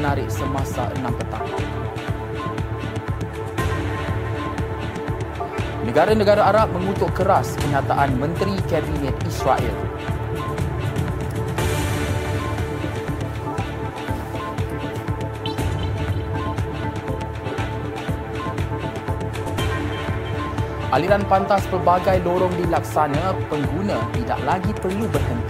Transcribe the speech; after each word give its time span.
menarik 0.00 0.32
semasa 0.32 0.88
6 0.96 1.12
petang. 1.12 1.44
Negara-negara 5.84 6.48
Arab 6.48 6.72
mengutuk 6.72 7.12
keras 7.12 7.52
kenyataan 7.60 8.16
Menteri 8.16 8.56
Kabinet 8.64 9.12
Israel. 9.28 9.76
Aliran 20.96 21.28
pantas 21.28 21.68
pelbagai 21.68 22.24
lorong 22.24 22.56
dilaksana, 22.56 23.36
pengguna 23.52 24.00
tidak 24.16 24.40
lagi 24.48 24.72
perlu 24.80 25.04
berhenti. 25.12 25.49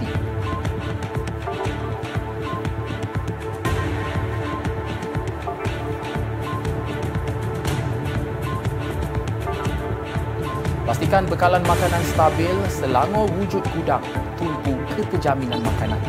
Pastikan 11.11 11.27
bekalan 11.27 11.59
makanan 11.67 12.03
stabil, 12.15 12.55
Selangor 12.71 13.27
wujud 13.35 13.59
gudang, 13.75 13.99
tumpu 14.39 14.79
keterjaminan 14.95 15.59
makanan. 15.59 15.99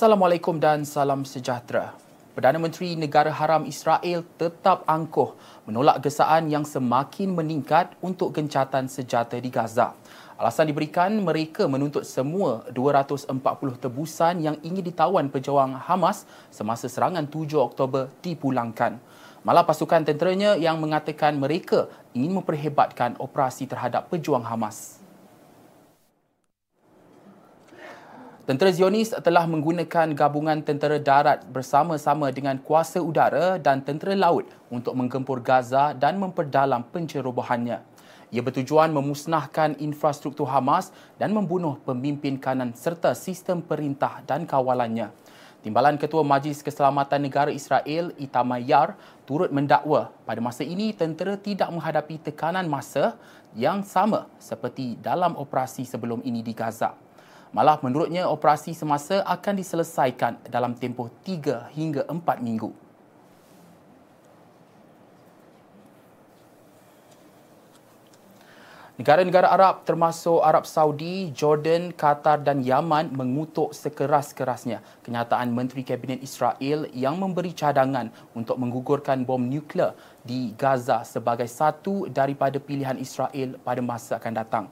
Assalamualaikum 0.00 0.56
dan 0.56 0.88
salam 0.88 1.28
sejahtera. 1.28 1.92
Perdana 2.32 2.56
Menteri 2.56 2.96
Negara 2.96 3.28
Haram 3.28 3.68
Israel 3.68 4.24
tetap 4.40 4.80
angkuh 4.88 5.36
menolak 5.68 6.00
gesaan 6.00 6.48
yang 6.48 6.64
semakin 6.64 7.36
meningkat 7.36 7.92
untuk 8.00 8.32
gencatan 8.32 8.88
senjata 8.88 9.36
di 9.36 9.52
Gaza. 9.52 9.92
Alasan 10.40 10.72
diberikan 10.72 11.12
mereka 11.20 11.68
menuntut 11.68 12.08
semua 12.08 12.64
240 12.72 13.28
tebusan 13.76 14.40
yang 14.40 14.56
ingin 14.64 14.88
ditawan 14.88 15.28
pejuang 15.28 15.76
Hamas 15.76 16.24
semasa 16.48 16.88
serangan 16.88 17.28
7 17.28 17.60
Oktober 17.60 18.08
dipulangkan. 18.24 18.96
Malah 19.44 19.68
pasukan 19.68 20.00
tenteranya 20.00 20.56
yang 20.56 20.80
mengatakan 20.80 21.36
mereka 21.36 21.92
ingin 22.16 22.40
memperhebatkan 22.40 23.20
operasi 23.20 23.68
terhadap 23.68 24.08
pejuang 24.08 24.48
Hamas. 24.48 24.99
Tentera 28.50 28.74
Zionis 28.74 29.14
telah 29.14 29.46
menggunakan 29.46 30.10
gabungan 30.10 30.58
tentera 30.66 30.98
darat 30.98 31.46
bersama-sama 31.54 32.34
dengan 32.34 32.58
kuasa 32.58 32.98
udara 32.98 33.62
dan 33.62 33.78
tentera 33.78 34.10
laut 34.18 34.42
untuk 34.74 34.98
menggempur 34.98 35.38
Gaza 35.38 35.94
dan 35.94 36.18
memperdalam 36.18 36.82
pencerobohannya. 36.90 37.78
Ia 38.34 38.42
bertujuan 38.42 38.90
memusnahkan 38.90 39.78
infrastruktur 39.78 40.50
Hamas 40.50 40.90
dan 41.14 41.30
membunuh 41.30 41.78
pemimpin 41.86 42.42
kanan 42.42 42.74
serta 42.74 43.14
sistem 43.14 43.62
perintah 43.62 44.18
dan 44.26 44.42
kawalannya. 44.42 45.14
Timbalan 45.62 45.94
Ketua 45.94 46.26
Majlis 46.26 46.66
Keselamatan 46.66 47.22
Negara 47.22 47.54
Israel, 47.54 48.10
Itamar 48.18 48.66
Yar, 48.66 48.98
turut 49.30 49.54
mendakwa 49.54 50.10
pada 50.26 50.42
masa 50.42 50.66
ini 50.66 50.90
tentera 50.90 51.38
tidak 51.38 51.70
menghadapi 51.70 52.18
tekanan 52.18 52.66
masa 52.66 53.14
yang 53.54 53.86
sama 53.86 54.26
seperti 54.42 54.98
dalam 54.98 55.38
operasi 55.38 55.86
sebelum 55.86 56.18
ini 56.26 56.42
di 56.42 56.50
Gaza. 56.50 57.09
Malah 57.50 57.82
menurutnya 57.82 58.30
operasi 58.30 58.70
semasa 58.78 59.26
akan 59.26 59.54
diselesaikan 59.58 60.38
dalam 60.46 60.78
tempoh 60.78 61.10
3 61.26 61.74
hingga 61.74 62.06
4 62.06 62.46
minggu. 62.46 62.70
Negara-negara 69.00 69.48
Arab 69.48 69.88
termasuk 69.88 70.44
Arab 70.44 70.68
Saudi, 70.68 71.32
Jordan, 71.32 71.88
Qatar 71.88 72.44
dan 72.44 72.60
Yaman 72.60 73.08
mengutuk 73.08 73.72
sekeras-kerasnya 73.72 74.84
kenyataan 75.00 75.48
Menteri 75.56 75.88
Kabinet 75.88 76.20
Israel 76.20 76.84
yang 76.92 77.16
memberi 77.16 77.56
cadangan 77.56 78.12
untuk 78.36 78.60
menggugurkan 78.60 79.24
bom 79.24 79.40
nuklear 79.40 79.96
di 80.20 80.52
Gaza 80.52 81.00
sebagai 81.08 81.48
satu 81.48 82.12
daripada 82.12 82.60
pilihan 82.60 83.00
Israel 83.00 83.56
pada 83.64 83.80
masa 83.80 84.20
akan 84.20 84.34
datang. 84.36 84.68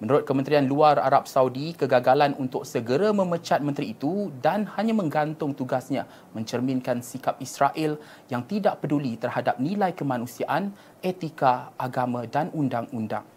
Menurut 0.00 0.24
Kementerian 0.24 0.64
Luar 0.64 0.96
Arab 0.96 1.28
Saudi, 1.28 1.76
kegagalan 1.76 2.32
untuk 2.40 2.64
segera 2.64 3.12
memecat 3.12 3.60
menteri 3.60 3.92
itu 3.92 4.32
dan 4.40 4.64
hanya 4.80 4.96
menggantung 4.96 5.52
tugasnya 5.52 6.08
mencerminkan 6.32 7.04
sikap 7.04 7.36
Israel 7.36 8.00
yang 8.32 8.40
tidak 8.48 8.80
peduli 8.80 9.20
terhadap 9.20 9.60
nilai 9.60 9.92
kemanusiaan, 9.92 10.72
etika, 11.04 11.76
agama 11.76 12.24
dan 12.24 12.48
undang-undang. 12.56 13.28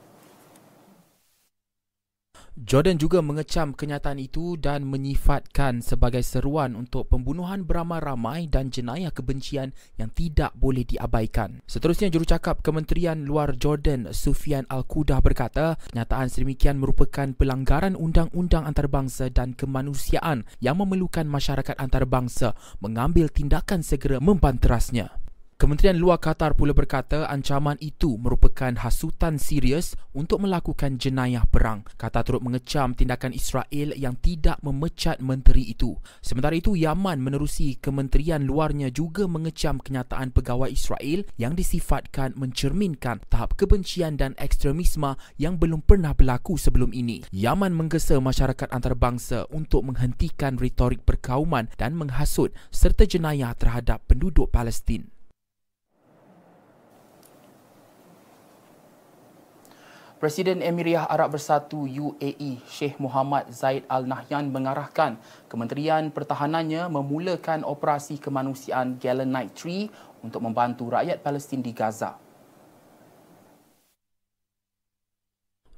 Jordan 2.54 3.02
juga 3.02 3.18
mengecam 3.26 3.74
kenyataan 3.74 4.22
itu 4.22 4.62
dan 4.62 4.86
menyifatkan 4.86 5.82
sebagai 5.82 6.22
seruan 6.22 6.78
untuk 6.78 7.10
pembunuhan 7.10 7.66
beramai-ramai 7.66 8.46
dan 8.46 8.70
jenayah 8.70 9.10
kebencian 9.10 9.74
yang 9.98 10.14
tidak 10.14 10.54
boleh 10.54 10.86
diabaikan. 10.86 11.66
Seterusnya, 11.66 12.14
jurucakap 12.14 12.62
Kementerian 12.62 13.26
Luar 13.26 13.58
Jordan, 13.58 14.14
Sufian 14.14 14.70
Al-Qudah 14.70 15.18
berkata, 15.26 15.82
kenyataan 15.90 16.30
sedemikian 16.30 16.78
merupakan 16.78 17.34
pelanggaran 17.34 17.98
undang-undang 17.98 18.70
antarabangsa 18.70 19.34
dan 19.34 19.58
kemanusiaan 19.58 20.46
yang 20.62 20.78
memerlukan 20.78 21.26
masyarakat 21.26 21.74
antarabangsa 21.82 22.54
mengambil 22.86 23.34
tindakan 23.34 23.82
segera 23.82 24.22
membanterasnya. 24.22 25.23
Kementerian 25.64 25.96
Luar 25.96 26.20
Qatar 26.20 26.60
pula 26.60 26.76
berkata 26.76 27.24
ancaman 27.24 27.80
itu 27.80 28.20
merupakan 28.20 28.76
hasutan 28.84 29.40
serius 29.40 29.96
untuk 30.12 30.44
melakukan 30.44 31.00
jenayah 31.00 31.48
perang. 31.48 31.88
Qatar 31.96 32.28
turut 32.28 32.44
mengecam 32.44 32.92
tindakan 32.92 33.32
Israel 33.32 33.96
yang 33.96 34.20
tidak 34.20 34.60
memecat 34.60 35.24
menteri 35.24 35.72
itu. 35.72 35.96
Sementara 36.20 36.60
itu, 36.60 36.76
Yaman 36.76 37.24
menerusi 37.24 37.80
kementerian 37.80 38.44
luarnya 38.44 38.92
juga 38.92 39.24
mengecam 39.24 39.80
kenyataan 39.80 40.36
pegawai 40.36 40.68
Israel 40.68 41.24
yang 41.40 41.56
disifatkan 41.56 42.36
mencerminkan 42.36 43.24
tahap 43.32 43.56
kebencian 43.56 44.20
dan 44.20 44.36
ekstremisme 44.44 45.16
yang 45.40 45.56
belum 45.56 45.80
pernah 45.88 46.12
berlaku 46.12 46.60
sebelum 46.60 46.92
ini. 46.92 47.24
Yaman 47.32 47.72
menggesa 47.72 48.20
masyarakat 48.20 48.68
antarabangsa 48.68 49.48
untuk 49.48 49.88
menghentikan 49.88 50.60
retorik 50.60 51.08
perkauman 51.08 51.72
dan 51.80 51.96
menghasut 51.96 52.52
serta 52.68 53.08
jenayah 53.08 53.56
terhadap 53.56 54.04
penduduk 54.12 54.52
Palestin. 54.52 55.23
Presiden 60.24 60.64
Emiriyah 60.64 61.12
Arab 61.12 61.36
Bersatu 61.36 61.84
UAE 61.84 62.64
Sheikh 62.64 62.96
Muhammad 62.96 63.52
Zaid 63.52 63.84
Al 63.92 64.08
Nahyan 64.08 64.56
mengarahkan 64.56 65.20
Kementerian 65.52 66.16
Pertahanannya 66.16 66.88
memulakan 66.88 67.68
operasi 67.68 68.24
kemanusiaan 68.24 68.96
Galanite 69.04 69.52
3 69.92 70.24
untuk 70.24 70.40
membantu 70.40 70.88
rakyat 70.96 71.20
Palestin 71.20 71.60
di 71.60 71.76
Gaza. 71.76 72.16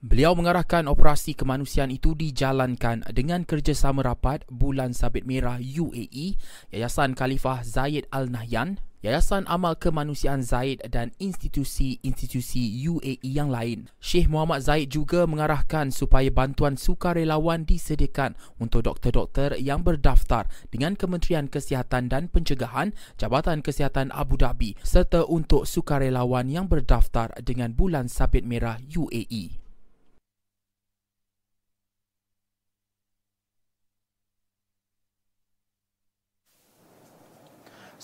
Beliau 0.06 0.38
mengarahkan 0.38 0.86
operasi 0.86 1.34
kemanusiaan 1.34 1.90
itu 1.90 2.14
dijalankan 2.14 3.02
dengan 3.10 3.50
kerjasama 3.50 4.06
rapat 4.06 4.46
Bulan 4.46 4.94
Sabit 4.94 5.26
Merah 5.26 5.58
UAE, 5.58 6.38
Yayasan 6.70 7.18
Khalifah 7.18 7.66
Zayed 7.66 8.06
Al 8.14 8.30
Nahyan, 8.30 8.78
Yayasan 9.06 9.46
Amal 9.46 9.78
Kemanusiaan 9.78 10.42
Zaid 10.42 10.82
dan 10.90 11.14
institusi-institusi 11.22 12.74
UAE 12.90 13.22
yang 13.22 13.54
lain. 13.54 13.86
Syekh 14.02 14.26
Muhammad 14.26 14.66
Zaid 14.66 14.90
juga 14.90 15.30
mengarahkan 15.30 15.94
supaya 15.94 16.34
bantuan 16.34 16.74
sukarelawan 16.74 17.70
disediakan 17.70 18.34
untuk 18.58 18.82
doktor-doktor 18.90 19.62
yang 19.62 19.86
berdaftar 19.86 20.50
dengan 20.74 20.98
Kementerian 20.98 21.46
Kesihatan 21.46 22.10
dan 22.10 22.34
Pencegahan 22.34 22.98
Jabatan 23.22 23.62
Kesihatan 23.62 24.10
Abu 24.10 24.42
Dhabi 24.42 24.74
serta 24.82 25.22
untuk 25.30 25.70
sukarelawan 25.70 26.50
yang 26.50 26.66
berdaftar 26.66 27.30
dengan 27.46 27.78
Bulan 27.78 28.10
Sabit 28.10 28.42
Merah 28.42 28.82
UAE. 28.90 29.65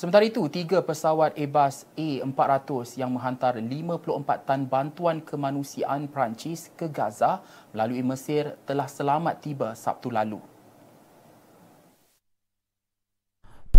Sementara 0.02 0.26
itu, 0.26 0.42
tiga 0.50 0.82
pesawat 0.82 1.38
Airbus 1.38 1.86
A400 1.94 2.98
yang 2.98 3.14
menghantar 3.14 3.62
54 3.62 4.50
tan 4.50 4.66
bantuan 4.66 5.22
kemanusiaan 5.22 6.10
Perancis 6.10 6.74
ke 6.74 6.90
Gaza 6.90 7.46
melalui 7.70 8.02
Mesir 8.02 8.58
telah 8.66 8.90
selamat 8.90 9.46
tiba 9.46 9.78
Sabtu 9.78 10.10
lalu. 10.10 10.42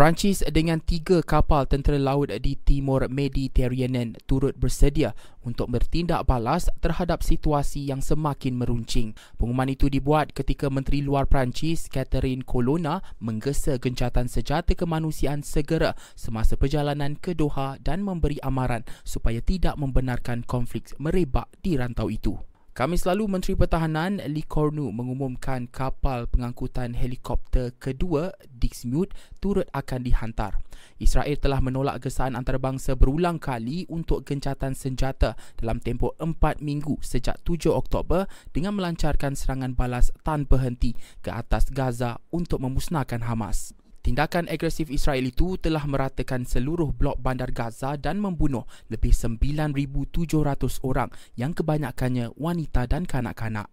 Perancis 0.03 0.43
dengan 0.51 0.83
tiga 0.83 1.23
kapal 1.23 1.63
tentera 1.71 1.95
laut 1.95 2.27
di 2.43 2.59
Timur 2.59 3.07
Mediterranean 3.07 4.19
turut 4.27 4.59
bersedia 4.59 5.15
untuk 5.47 5.71
bertindak 5.71 6.27
balas 6.27 6.67
terhadap 6.83 7.23
situasi 7.23 7.87
yang 7.87 8.03
semakin 8.03 8.59
meruncing. 8.59 9.15
Pengumuman 9.39 9.71
itu 9.71 9.87
dibuat 9.87 10.35
ketika 10.35 10.67
Menteri 10.67 11.07
Luar 11.07 11.31
Perancis 11.31 11.87
Catherine 11.87 12.43
Colonna 12.43 12.99
menggesa 13.23 13.79
gencatan 13.79 14.27
senjata 14.27 14.75
kemanusiaan 14.75 15.47
segera 15.47 15.95
semasa 16.19 16.59
perjalanan 16.59 17.15
ke 17.15 17.39
Doha 17.39 17.79
dan 17.79 18.03
memberi 18.03 18.43
amaran 18.43 18.83
supaya 19.07 19.39
tidak 19.39 19.79
membenarkan 19.79 20.43
konflik 20.43 20.91
merebak 20.99 21.47
di 21.63 21.79
rantau 21.79 22.11
itu. 22.11 22.43
Kami 22.73 22.97
selalu 22.97 23.29
Menteri 23.29 23.53
Pertahanan 23.53 24.17
Lee 24.33 24.49
Cornu 24.49 24.89
mengumumkan 24.97 25.69
kapal 25.69 26.25
pengangkutan 26.25 26.97
helikopter 26.97 27.77
kedua 27.77 28.33
Dixmude 28.49 29.13
turut 29.45 29.69
akan 29.77 30.01
dihantar. 30.01 30.57
Israel 30.97 31.37
telah 31.37 31.61
menolak 31.61 32.01
gesaan 32.01 32.33
antarabangsa 32.33 32.97
berulang 32.97 33.37
kali 33.37 33.85
untuk 33.93 34.25
gencatan 34.25 34.73
senjata 34.73 35.37
dalam 35.61 35.85
tempoh 35.85 36.17
empat 36.17 36.65
minggu 36.65 36.97
sejak 37.05 37.45
7 37.45 37.69
Oktober 37.69 38.25
dengan 38.57 38.73
melancarkan 38.73 39.37
serangan 39.37 39.77
balas 39.77 40.09
tanpa 40.25 40.57
henti 40.57 40.97
ke 41.21 41.29
atas 41.29 41.69
Gaza 41.69 42.25
untuk 42.33 42.65
memusnahkan 42.65 43.21
Hamas. 43.29 43.77
Tindakan 44.03 44.51
agresif 44.51 44.91
Israel 44.91 45.31
itu 45.31 45.55
telah 45.63 45.87
meratakan 45.87 46.43
seluruh 46.43 46.91
blok 46.91 47.23
bandar 47.23 47.55
Gaza 47.55 47.95
dan 47.95 48.19
membunuh 48.19 48.67
lebih 48.91 49.15
9,700 49.15 50.83
orang 50.83 51.07
yang 51.39 51.55
kebanyakannya 51.55 52.35
wanita 52.35 52.91
dan 52.91 53.07
kanak-kanak. 53.07 53.71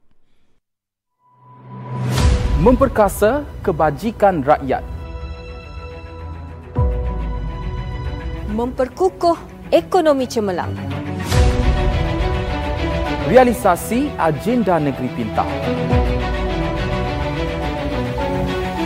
Memperkasa 2.61 3.41
kebajikan 3.65 4.45
rakyat. 4.45 4.85
Memperkukuh 8.53 9.37
ekonomi 9.73 10.29
cemerlang. 10.29 10.77
Realisasi 13.25 14.13
agenda 14.17 14.77
negeri 14.77 15.09
pintar 15.13 15.49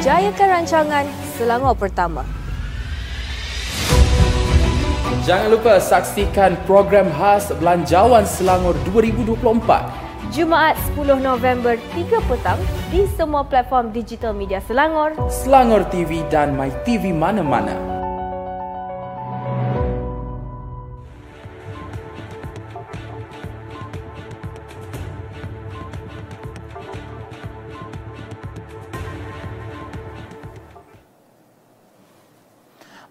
Jayakan 0.04 0.48
rancangan 0.51 1.23
Selangor 1.44 1.75
Pertama. 1.75 2.24
Jangan 5.28 5.51
lupa 5.51 5.75
saksikan 5.75 6.56
program 6.63 7.12
khas 7.12 7.51
Belanjawan 7.60 8.24
Selangor 8.24 8.80
2024. 8.88 9.51
Jumaat 10.31 10.80
10 10.95 11.19
November 11.19 11.75
3 11.92 12.31
petang 12.31 12.60
di 12.88 13.04
semua 13.19 13.44
platform 13.44 13.92
digital 13.92 14.31
media 14.31 14.63
Selangor, 14.63 15.19
Selangor 15.28 15.84
TV 15.92 16.24
dan 16.31 16.56
My 16.56 16.72
TV 16.88 17.12
mana-mana. 17.12 17.93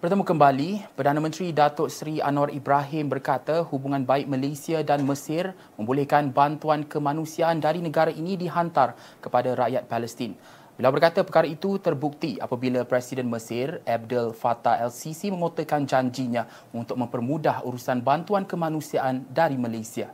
Bertemu 0.03 0.27
kembali, 0.27 0.99
Perdana 0.99 1.23
Menteri 1.23 1.55
Datuk 1.55 1.87
Seri 1.87 2.19
Anwar 2.19 2.51
Ibrahim 2.51 3.07
berkata 3.07 3.63
hubungan 3.63 4.03
baik 4.03 4.27
Malaysia 4.27 4.83
dan 4.83 4.99
Mesir 5.07 5.55
membolehkan 5.79 6.27
bantuan 6.27 6.83
kemanusiaan 6.83 7.63
dari 7.63 7.79
negara 7.79 8.11
ini 8.11 8.35
dihantar 8.35 8.99
kepada 9.23 9.55
rakyat 9.55 9.87
Palestin. 9.87 10.35
Beliau 10.75 10.91
berkata 10.91 11.23
perkara 11.23 11.47
itu 11.47 11.79
terbukti 11.79 12.35
apabila 12.35 12.83
Presiden 12.83 13.31
Mesir 13.31 13.79
Abdel 13.87 14.35
Fattah 14.35 14.83
el-Sisi 14.83 15.31
mengotakan 15.31 15.87
janjinya 15.87 16.51
untuk 16.75 16.99
mempermudah 16.99 17.63
urusan 17.63 18.03
bantuan 18.03 18.43
kemanusiaan 18.43 19.23
dari 19.31 19.55
Malaysia. 19.55 20.11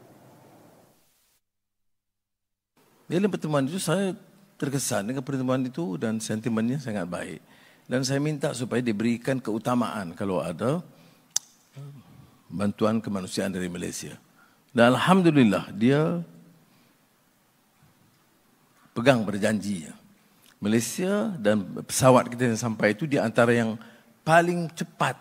Dalam 3.09 3.33
pertemuan 3.33 3.65
itu 3.65 3.81
saya 3.81 4.13
terkesan 4.53 5.09
dengan 5.09 5.25
pertemuan 5.25 5.65
itu 5.65 5.97
dan 5.97 6.21
sentimennya 6.21 6.77
sangat 6.77 7.09
baik 7.09 7.41
dan 7.89 8.05
saya 8.05 8.21
minta 8.21 8.53
supaya 8.53 8.85
diberikan 8.85 9.41
keutamaan 9.41 10.13
kalau 10.13 10.45
ada 10.45 10.85
bantuan 12.45 13.01
kemanusiaan 13.01 13.49
dari 13.49 13.65
Malaysia. 13.65 14.13
Dan 14.69 14.93
Alhamdulillah 14.93 15.73
dia 15.73 16.21
pegang 18.93 19.25
berjanji. 19.25 19.89
Malaysia 20.61 21.33
dan 21.39 21.65
pesawat 21.81 22.29
kita 22.29 22.53
yang 22.53 22.59
sampai 22.59 22.93
itu 22.93 23.09
di 23.09 23.17
antara 23.17 23.55
yang 23.55 23.79
paling 24.21 24.69
cepat 24.75 25.17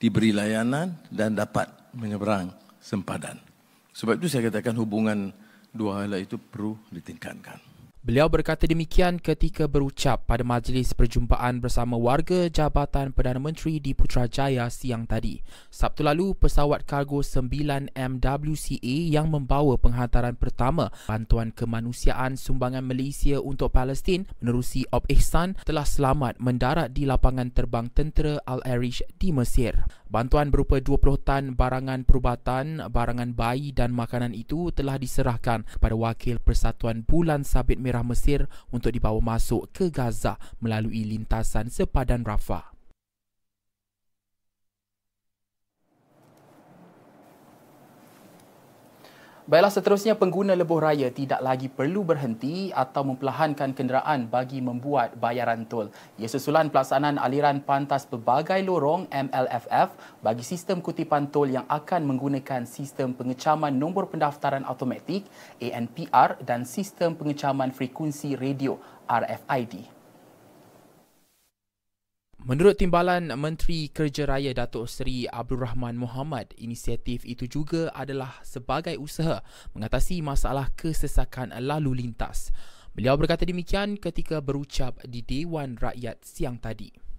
diberi 0.00 0.32
layanan 0.34 0.96
dan 1.12 1.36
dapat 1.36 1.70
menyeberang 1.92 2.50
sempadan. 2.80 3.36
Sebab 3.92 4.16
itu 4.16 4.32
saya 4.32 4.48
katakan 4.48 4.74
hubungan 4.80 5.28
dua 5.70 6.02
hal 6.02 6.16
itu 6.18 6.40
perlu 6.40 6.74
ditingkatkan. 6.90 7.69
Beliau 8.00 8.32
berkata 8.32 8.64
demikian 8.64 9.20
ketika 9.20 9.68
berucap 9.68 10.24
pada 10.24 10.40
majlis 10.40 10.96
perjumpaan 10.96 11.60
bersama 11.60 12.00
warga 12.00 12.48
Jabatan 12.48 13.12
Perdana 13.12 13.36
Menteri 13.36 13.76
di 13.76 13.92
Putrajaya 13.92 14.72
siang 14.72 15.04
tadi. 15.04 15.36
Sabtu 15.68 16.00
lalu, 16.00 16.32
pesawat 16.32 16.88
kargo 16.88 17.20
9 17.20 17.92
MWCA 17.92 18.96
yang 19.04 19.28
membawa 19.28 19.76
penghantaran 19.76 20.32
pertama 20.32 20.88
bantuan 21.12 21.52
kemanusiaan 21.52 22.40
sumbangan 22.40 22.88
Malaysia 22.88 23.36
untuk 23.36 23.68
Palestin 23.68 24.24
menerusi 24.40 24.88
Op 24.96 25.04
Ihsan 25.12 25.60
telah 25.68 25.84
selamat 25.84 26.40
mendarat 26.40 26.96
di 26.96 27.04
lapangan 27.04 27.52
terbang 27.52 27.92
tentera 27.92 28.40
Al-Arish 28.48 29.04
di 29.20 29.28
Mesir. 29.28 29.76
Bantuan 30.10 30.50
berupa 30.50 30.82
20 30.82 31.22
tan 31.22 31.54
barangan 31.54 32.02
perubatan, 32.02 32.82
barangan 32.90 33.30
bayi 33.30 33.70
dan 33.70 33.94
makanan 33.94 34.34
itu 34.34 34.74
telah 34.74 34.98
diserahkan 34.98 35.62
kepada 35.62 35.94
Wakil 35.94 36.42
Persatuan 36.42 37.06
Bulan 37.06 37.46
Sabit 37.46 37.78
Merah 37.78 38.02
Mesir 38.02 38.50
untuk 38.74 38.90
dibawa 38.90 39.22
masuk 39.22 39.70
ke 39.70 39.86
Gaza 39.86 40.34
melalui 40.58 41.06
lintasan 41.06 41.70
sepadan 41.70 42.26
Rafah. 42.26 42.79
Baiklah 49.50 49.74
seterusnya 49.74 50.14
pengguna 50.14 50.54
lebuh 50.54 50.78
raya 50.78 51.10
tidak 51.10 51.42
lagi 51.42 51.66
perlu 51.66 52.06
berhenti 52.06 52.70
atau 52.70 53.02
memperlahankan 53.02 53.74
kenderaan 53.74 54.30
bagi 54.30 54.62
membuat 54.62 55.18
bayaran 55.18 55.66
tol. 55.66 55.90
Ia 56.22 56.30
susulan 56.30 56.70
pelaksanaan 56.70 57.18
aliran 57.18 57.58
pantas 57.58 58.06
pelbagai 58.06 58.62
lorong 58.62 59.10
MLFF 59.10 60.22
bagi 60.22 60.46
sistem 60.46 60.78
kutipan 60.78 61.34
tol 61.34 61.50
yang 61.50 61.66
akan 61.66 62.06
menggunakan 62.06 62.62
sistem 62.62 63.10
pengecaman 63.10 63.74
nombor 63.74 64.06
pendaftaran 64.06 64.62
automatik 64.62 65.26
ANPR 65.58 66.38
dan 66.46 66.62
sistem 66.62 67.18
pengecaman 67.18 67.74
frekuensi 67.74 68.38
radio 68.38 68.78
RFID. 69.10 69.99
Menurut 72.40 72.80
Timbalan 72.80 73.28
Menteri 73.36 73.92
Kerja 73.92 74.24
Raya 74.24 74.56
Datuk 74.56 74.88
Seri 74.88 75.28
Abdul 75.28 75.60
Rahman 75.60 75.92
Muhammad, 76.00 76.56
inisiatif 76.56 77.20
itu 77.28 77.44
juga 77.44 77.92
adalah 77.92 78.40
sebagai 78.40 78.96
usaha 78.96 79.44
mengatasi 79.76 80.24
masalah 80.24 80.72
kesesakan 80.72 81.52
lalu 81.60 82.00
lintas. 82.00 82.48
Beliau 82.96 83.20
berkata 83.20 83.44
demikian 83.44 84.00
ketika 84.00 84.40
berucap 84.40 85.04
di 85.04 85.20
Dewan 85.20 85.76
Rakyat 85.76 86.24
siang 86.24 86.56
tadi. 86.56 87.09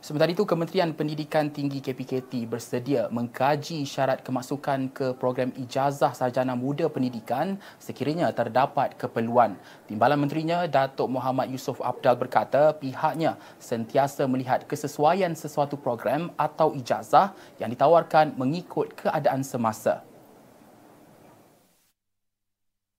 Sementara 0.00 0.32
itu, 0.32 0.48
Kementerian 0.48 0.96
Pendidikan 0.96 1.52
Tinggi 1.52 1.84
KPKT 1.84 2.48
bersedia 2.48 3.12
mengkaji 3.12 3.84
syarat 3.84 4.24
kemasukan 4.24 4.88
ke 4.96 5.12
program 5.12 5.52
ijazah 5.52 6.16
sarjana 6.16 6.56
muda 6.56 6.88
pendidikan 6.88 7.60
sekiranya 7.76 8.32
terdapat 8.32 8.96
keperluan. 8.96 9.60
Timbalan 9.92 10.24
Menterinya, 10.24 10.64
Datuk 10.64 11.04
Muhammad 11.04 11.52
Yusof 11.52 11.84
Abdal 11.84 12.16
berkata 12.16 12.72
pihaknya 12.72 13.36
sentiasa 13.60 14.24
melihat 14.24 14.64
kesesuaian 14.64 15.36
sesuatu 15.36 15.76
program 15.76 16.32
atau 16.40 16.72
ijazah 16.72 17.36
yang 17.60 17.68
ditawarkan 17.68 18.40
mengikut 18.40 18.96
keadaan 18.96 19.44
semasa. 19.44 20.00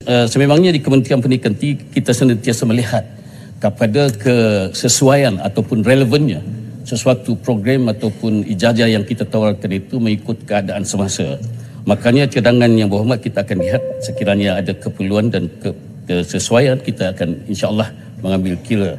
Uh, 0.06 0.30
sememangnya 0.30 0.70
di 0.70 0.78
Kementerian 0.86 1.18
Pendidikan 1.18 1.58
Tinggi 1.58 1.82
kita 1.98 2.14
sentiasa 2.14 2.62
melihat 2.70 3.10
kepada 3.58 4.14
kesesuaian 4.14 5.42
ataupun 5.42 5.82
relevannya 5.82 6.61
sesuatu 6.92 7.40
program 7.40 7.88
ataupun 7.88 8.44
ijazah 8.44 8.92
yang 8.92 9.08
kita 9.08 9.24
tawarkan 9.24 9.72
itu 9.72 9.96
mengikut 9.96 10.44
keadaan 10.44 10.84
semasa. 10.84 11.40
Makanya 11.88 12.28
cadangan 12.28 12.68
yang 12.76 12.92
berhormat 12.92 13.24
kita 13.24 13.48
akan 13.48 13.58
lihat 13.64 13.82
sekiranya 14.04 14.60
ada 14.60 14.76
keperluan 14.76 15.32
dan 15.32 15.48
kesesuaian 16.04 16.76
kita 16.84 17.16
akan 17.16 17.48
insya 17.48 17.72
Allah 17.72 17.96
mengambil 18.20 18.60
kira. 18.60 18.92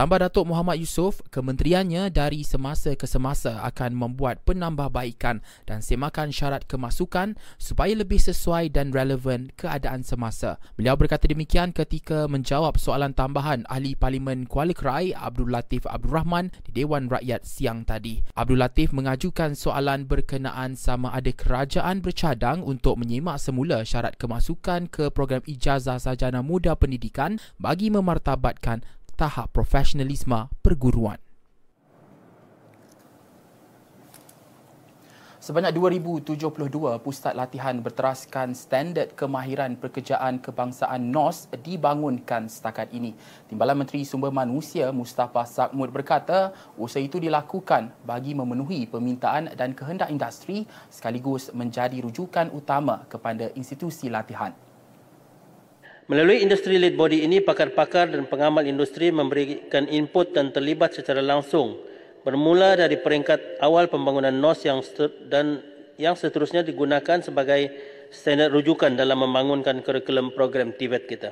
Tambah 0.00 0.16
Datuk 0.16 0.48
Muhammad 0.48 0.80
Yusof, 0.80 1.20
kementeriannya 1.28 2.08
dari 2.08 2.40
semasa 2.40 2.96
ke 2.96 3.04
semasa 3.04 3.60
akan 3.68 3.92
membuat 3.92 4.40
penambahbaikan 4.48 5.44
dan 5.68 5.84
semakan 5.84 6.32
syarat 6.32 6.64
kemasukan 6.64 7.36
supaya 7.60 7.92
lebih 7.92 8.16
sesuai 8.16 8.72
dan 8.72 8.96
relevan 8.96 9.52
keadaan 9.60 10.00
semasa. 10.00 10.56
Beliau 10.80 10.96
berkata 10.96 11.28
demikian 11.28 11.76
ketika 11.76 12.24
menjawab 12.32 12.80
soalan 12.80 13.12
tambahan 13.12 13.68
Ahli 13.68 13.92
Parlimen 13.92 14.48
Kuala 14.48 14.72
Krai 14.72 15.12
Abdul 15.12 15.52
Latif 15.52 15.84
Abdul 15.84 16.16
Rahman 16.16 16.48
di 16.64 16.80
Dewan 16.80 17.12
Rakyat 17.12 17.44
siang 17.44 17.84
tadi. 17.84 18.24
Abdul 18.40 18.56
Latif 18.56 18.96
mengajukan 18.96 19.52
soalan 19.52 20.08
berkenaan 20.08 20.80
sama 20.80 21.12
ada 21.12 21.28
kerajaan 21.28 22.00
bercadang 22.00 22.64
untuk 22.64 22.96
menyimak 22.96 23.36
semula 23.36 23.84
syarat 23.84 24.16
kemasukan 24.16 24.88
ke 24.88 25.12
program 25.12 25.44
ijazah 25.44 26.00
sarjana 26.00 26.40
muda 26.40 26.72
pendidikan 26.72 27.36
bagi 27.60 27.92
memartabatkan 27.92 28.80
tahap 29.20 29.52
profesionalisme 29.52 30.48
perguruan. 30.64 31.20
Sebanyak 35.40 35.72
2,072 36.24 37.00
pusat 37.04 37.32
latihan 37.32 37.72
berteraskan 37.80 38.52
standard 38.52 39.16
kemahiran 39.16 39.76
pekerjaan 39.76 40.36
kebangsaan 40.40 41.12
NOS 41.12 41.52
dibangunkan 41.64 42.48
setakat 42.48 42.92
ini. 42.96 43.16
Timbalan 43.48 43.84
Menteri 43.84 44.04
Sumber 44.04 44.32
Manusia 44.32 44.92
Mustafa 44.92 45.48
Sakmud 45.48 45.92
berkata 45.92 46.52
usaha 46.76 47.00
itu 47.00 47.16
dilakukan 47.16 47.92
bagi 48.04 48.36
memenuhi 48.36 48.84
permintaan 48.84 49.52
dan 49.56 49.72
kehendak 49.72 50.12
industri 50.12 50.68
sekaligus 50.92 51.52
menjadi 51.56 52.04
rujukan 52.04 52.52
utama 52.52 53.08
kepada 53.08 53.48
institusi 53.56 54.12
latihan. 54.12 54.52
Melalui 56.10 56.42
industri-led 56.42 56.98
body 56.98 57.22
ini, 57.22 57.38
pakar-pakar 57.38 58.10
dan 58.10 58.26
pengamal 58.26 58.66
industri 58.66 59.14
memberikan 59.14 59.86
input 59.86 60.34
dan 60.34 60.50
terlibat 60.50 60.90
secara 60.90 61.22
langsung 61.22 61.78
bermula 62.26 62.74
dari 62.74 62.98
peringkat 62.98 63.62
awal 63.62 63.86
pembangunan 63.86 64.34
NOS 64.34 64.66
yang 64.66 64.82
dan 65.30 65.62
yang 66.02 66.18
seterusnya 66.18 66.66
digunakan 66.66 67.22
sebagai 67.22 67.70
standard 68.10 68.50
rujukan 68.50 68.98
dalam 68.98 69.22
membangunkan 69.22 69.86
kurikulum 69.86 70.34
program 70.34 70.74
TVET 70.74 71.06
kita. 71.06 71.30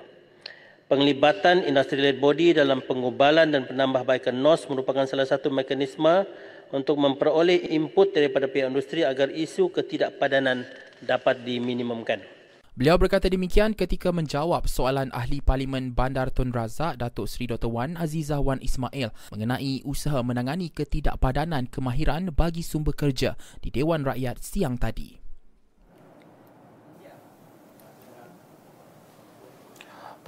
Penglibatan 0.86 1.66
industri-led 1.66 2.22
body 2.22 2.62
dalam 2.62 2.78
pengubalan 2.86 3.50
dan 3.50 3.66
penambahbaikan 3.66 4.38
NOS 4.38 4.70
merupakan 4.70 5.02
salah 5.10 5.26
satu 5.26 5.50
mekanisme 5.50 6.22
untuk 6.70 7.02
memperoleh 7.02 7.74
input 7.74 8.14
daripada 8.14 8.46
pihak 8.46 8.70
industri 8.70 9.02
agar 9.02 9.26
isu 9.26 9.74
ketidakpadanan 9.74 10.62
dapat 11.02 11.42
diminimumkan. 11.42 12.37
Beliau 12.78 12.94
berkata 12.94 13.26
demikian 13.26 13.74
ketika 13.74 14.14
menjawab 14.14 14.70
soalan 14.70 15.10
ahli 15.10 15.42
Parlimen 15.42 15.98
Bandar 15.98 16.30
Tun 16.30 16.54
Razak 16.54 17.02
Datuk 17.02 17.26
Seri 17.26 17.50
Dr. 17.50 17.66
Wan 17.66 17.98
Azizah 17.98 18.38
Wan 18.38 18.62
Ismail 18.62 19.10
mengenai 19.34 19.82
usaha 19.82 20.22
menangani 20.22 20.70
ketidakpadanan 20.70 21.66
kemahiran 21.66 22.30
bagi 22.30 22.62
sumber 22.62 22.94
kerja 22.94 23.34
di 23.58 23.74
Dewan 23.74 24.06
Rakyat 24.06 24.38
siang 24.38 24.78
tadi. 24.78 25.27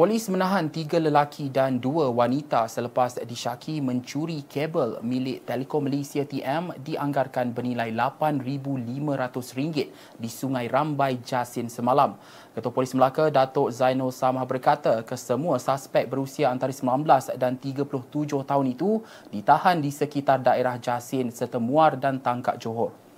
Polis 0.01 0.33
menahan 0.33 0.73
tiga 0.73 0.97
lelaki 0.97 1.53
dan 1.53 1.77
dua 1.77 2.09
wanita 2.09 2.65
selepas 2.73 3.21
disyaki 3.21 3.85
mencuri 3.85 4.49
kabel 4.49 4.97
milik 5.05 5.45
Telekom 5.45 5.85
Malaysia 5.85 6.25
TM 6.25 6.73
dianggarkan 6.81 7.53
bernilai 7.53 7.93
RM8,500 7.93 9.93
di 10.17 10.29
Sungai 10.33 10.73
Rambai 10.73 11.21
Jasin 11.21 11.69
semalam. 11.69 12.17
Ketua 12.57 12.73
Polis 12.73 12.97
Melaka 12.97 13.29
Datuk 13.29 13.77
Zainul 13.77 14.09
Samah 14.09 14.49
berkata 14.49 15.05
kesemua 15.05 15.61
suspek 15.61 16.09
berusia 16.09 16.49
antara 16.49 16.73
19 16.73 17.37
dan 17.37 17.61
37 17.61 17.85
tahun 18.25 18.67
itu 18.73 19.05
ditahan 19.29 19.85
di 19.85 19.93
sekitar 19.93 20.41
daerah 20.41 20.81
Jasin 20.81 21.29
serta 21.29 21.61
Muar 21.61 22.01
dan 22.01 22.25
Tangkak 22.25 22.57
Johor. 22.57 23.10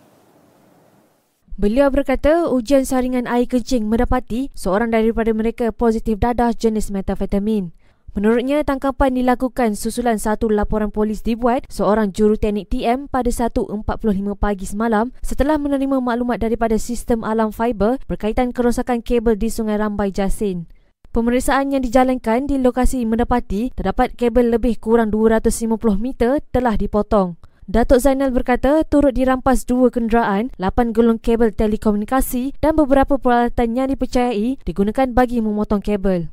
Beliau 1.61 1.93
berkata 1.93 2.49
ujian 2.49 2.89
saringan 2.89 3.29
air 3.29 3.45
kencing 3.45 3.85
mendapati 3.85 4.49
seorang 4.57 4.89
daripada 4.89 5.37
mereka 5.37 5.69
positif 5.69 6.17
dadah 6.17 6.57
jenis 6.57 6.89
metafetamin. 6.89 7.77
Menurutnya, 8.13 8.61
tangkapan 8.61 9.17
dilakukan 9.17 9.73
susulan 9.73 10.21
satu 10.21 10.49
laporan 10.49 10.93
polis 10.93 11.25
dibuat 11.25 11.65
seorang 11.69 12.13
juruteknik 12.13 12.69
TM 12.69 13.09
pada 13.09 13.29
1.45 13.29 13.89
pagi 14.37 14.65
semalam 14.69 15.13
setelah 15.25 15.57
menerima 15.57 15.97
maklumat 16.01 16.41
daripada 16.41 16.77
sistem 16.77 17.25
alam 17.25 17.53
fiber 17.53 17.97
berkaitan 18.09 18.53
kerosakan 18.53 19.01
kabel 19.01 19.37
di 19.37 19.49
Sungai 19.49 19.81
Rambai 19.81 20.13
Jasin. 20.13 20.69
Pemeriksaan 21.13 21.73
yang 21.77 21.85
dijalankan 21.85 22.49
di 22.49 22.57
lokasi 22.61 23.05
mendapati 23.05 23.73
terdapat 23.77 24.17
kabel 24.17 24.57
lebih 24.57 24.81
kurang 24.81 25.13
250 25.13 25.77
meter 26.01 26.41
telah 26.53 26.77
dipotong. 26.77 27.37
Datuk 27.63 28.03
Zainal 28.03 28.35
berkata 28.35 28.83
turut 28.83 29.15
dirampas 29.15 29.63
dua 29.63 29.87
kenderaan, 29.87 30.51
lapan 30.59 30.91
gulung 30.91 31.23
kabel 31.23 31.55
telekomunikasi 31.55 32.59
dan 32.59 32.75
beberapa 32.75 33.23
peralatan 33.23 33.79
yang 33.79 33.87
dipercayai 33.87 34.59
digunakan 34.67 35.07
bagi 35.15 35.39
memotong 35.39 35.79
kabel. 35.79 36.27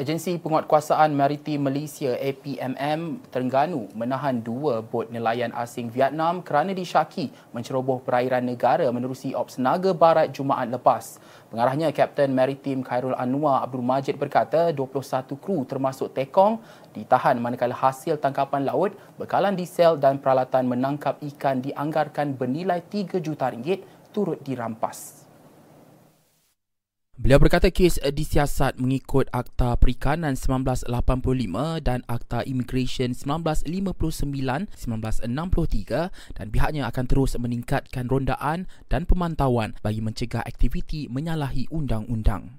Agensi 0.00 0.40
Penguatkuasaan 0.40 1.12
Maritim 1.12 1.68
Malaysia 1.68 2.16
APMM 2.16 3.20
Terengganu 3.28 3.92
menahan 3.92 4.40
dua 4.40 4.80
bot 4.80 5.12
nelayan 5.12 5.52
asing 5.52 5.92
Vietnam 5.92 6.40
kerana 6.40 6.72
disyaki 6.72 7.28
menceroboh 7.52 8.00
perairan 8.00 8.48
negara 8.48 8.88
menerusi 8.88 9.36
Ops 9.36 9.60
Naga 9.60 9.92
Barat 9.92 10.32
Jumaat 10.32 10.72
lepas. 10.72 11.20
Pengarahnya 11.50 11.90
Kapten 11.90 12.30
Maritim 12.30 12.86
Khairul 12.86 13.18
Anwar 13.18 13.66
Abdul 13.66 13.82
Majid 13.82 14.14
berkata 14.14 14.70
21 14.70 15.34
kru 15.34 15.66
termasuk 15.66 16.14
Tekong 16.14 16.62
ditahan 16.94 17.42
manakala 17.42 17.74
hasil 17.74 18.22
tangkapan 18.22 18.62
laut, 18.62 18.94
bekalan 19.18 19.58
diesel 19.58 19.98
dan 19.98 20.22
peralatan 20.22 20.70
menangkap 20.70 21.18
ikan 21.18 21.58
dianggarkan 21.58 22.38
bernilai 22.38 22.86
3 22.86 23.18
juta 23.18 23.50
ringgit 23.50 23.82
turut 24.14 24.38
dirampas. 24.46 25.19
Beliau 27.20 27.36
berkata 27.36 27.68
kes 27.68 28.00
disiasat 28.00 28.80
mengikut 28.80 29.28
Akta 29.28 29.76
Perikanan 29.76 30.40
1985 30.40 30.88
dan 31.84 32.00
Akta 32.08 32.40
Immigration 32.48 33.12
1959-1963 33.12 35.28
dan 36.32 36.46
pihaknya 36.48 36.88
akan 36.88 37.04
terus 37.04 37.36
meningkatkan 37.36 38.08
rondaan 38.08 38.64
dan 38.88 39.04
pemantauan 39.04 39.76
bagi 39.84 40.00
mencegah 40.00 40.40
aktiviti 40.40 41.12
menyalahi 41.12 41.68
undang-undang. 41.68 42.56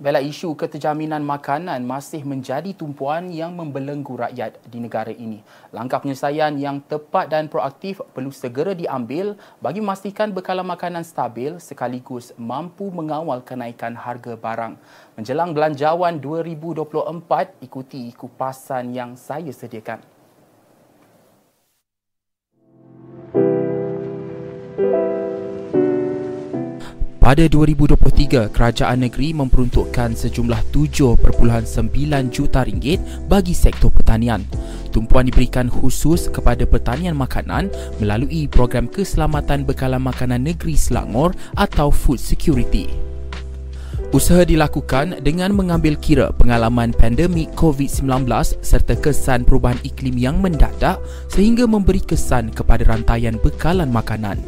Bela 0.00 0.16
isu 0.16 0.56
keterjaminan 0.56 1.20
makanan 1.20 1.84
masih 1.84 2.24
menjadi 2.24 2.72
tumpuan 2.72 3.28
yang 3.28 3.52
membelenggu 3.52 4.16
rakyat 4.16 4.56
di 4.64 4.80
negara 4.80 5.12
ini. 5.12 5.44
Langkah 5.76 6.00
penyelesaian 6.00 6.56
yang 6.56 6.80
tepat 6.80 7.28
dan 7.28 7.52
proaktif 7.52 8.00
perlu 8.16 8.32
segera 8.32 8.72
diambil 8.72 9.36
bagi 9.60 9.84
memastikan 9.84 10.32
bekalan 10.32 10.64
makanan 10.64 11.04
stabil 11.04 11.60
sekaligus 11.60 12.32
mampu 12.40 12.88
mengawal 12.88 13.44
kenaikan 13.44 13.92
harga 13.92 14.40
barang. 14.40 14.80
Menjelang 15.20 15.52
belanjawan 15.52 16.16
2024, 16.16 17.60
ikuti 17.60 18.08
kupasan 18.16 18.96
yang 18.96 19.20
saya 19.20 19.52
sediakan. 19.52 20.00
Pada 27.30 27.46
2023, 27.46 28.50
kerajaan 28.50 29.06
negeri 29.06 29.30
memperuntukkan 29.30 30.18
sejumlah 30.18 30.74
7.9 30.74 31.30
juta 32.26 32.66
ringgit 32.66 32.98
bagi 33.30 33.54
sektor 33.54 33.86
pertanian. 33.86 34.42
Tumpuan 34.90 35.30
diberikan 35.30 35.70
khusus 35.70 36.26
kepada 36.26 36.66
pertanian 36.66 37.14
makanan 37.14 37.70
melalui 38.02 38.50
program 38.50 38.90
keselamatan 38.90 39.62
bekalan 39.62 40.02
makanan 40.02 40.42
negeri 40.42 40.74
Selangor 40.74 41.30
atau 41.54 41.94
Food 41.94 42.18
Security. 42.18 42.90
Usaha 44.10 44.42
dilakukan 44.42 45.22
dengan 45.22 45.54
mengambil 45.54 45.94
kira 46.02 46.34
pengalaman 46.34 46.90
pandemik 46.90 47.54
COVID-19 47.54 48.26
serta 48.58 48.98
kesan 48.98 49.46
perubahan 49.46 49.78
iklim 49.86 50.18
yang 50.18 50.42
mendadak 50.42 50.98
sehingga 51.30 51.62
memberi 51.62 52.02
kesan 52.02 52.50
kepada 52.50 52.90
rantaian 52.90 53.38
bekalan 53.38 53.86
makanan. 53.86 54.42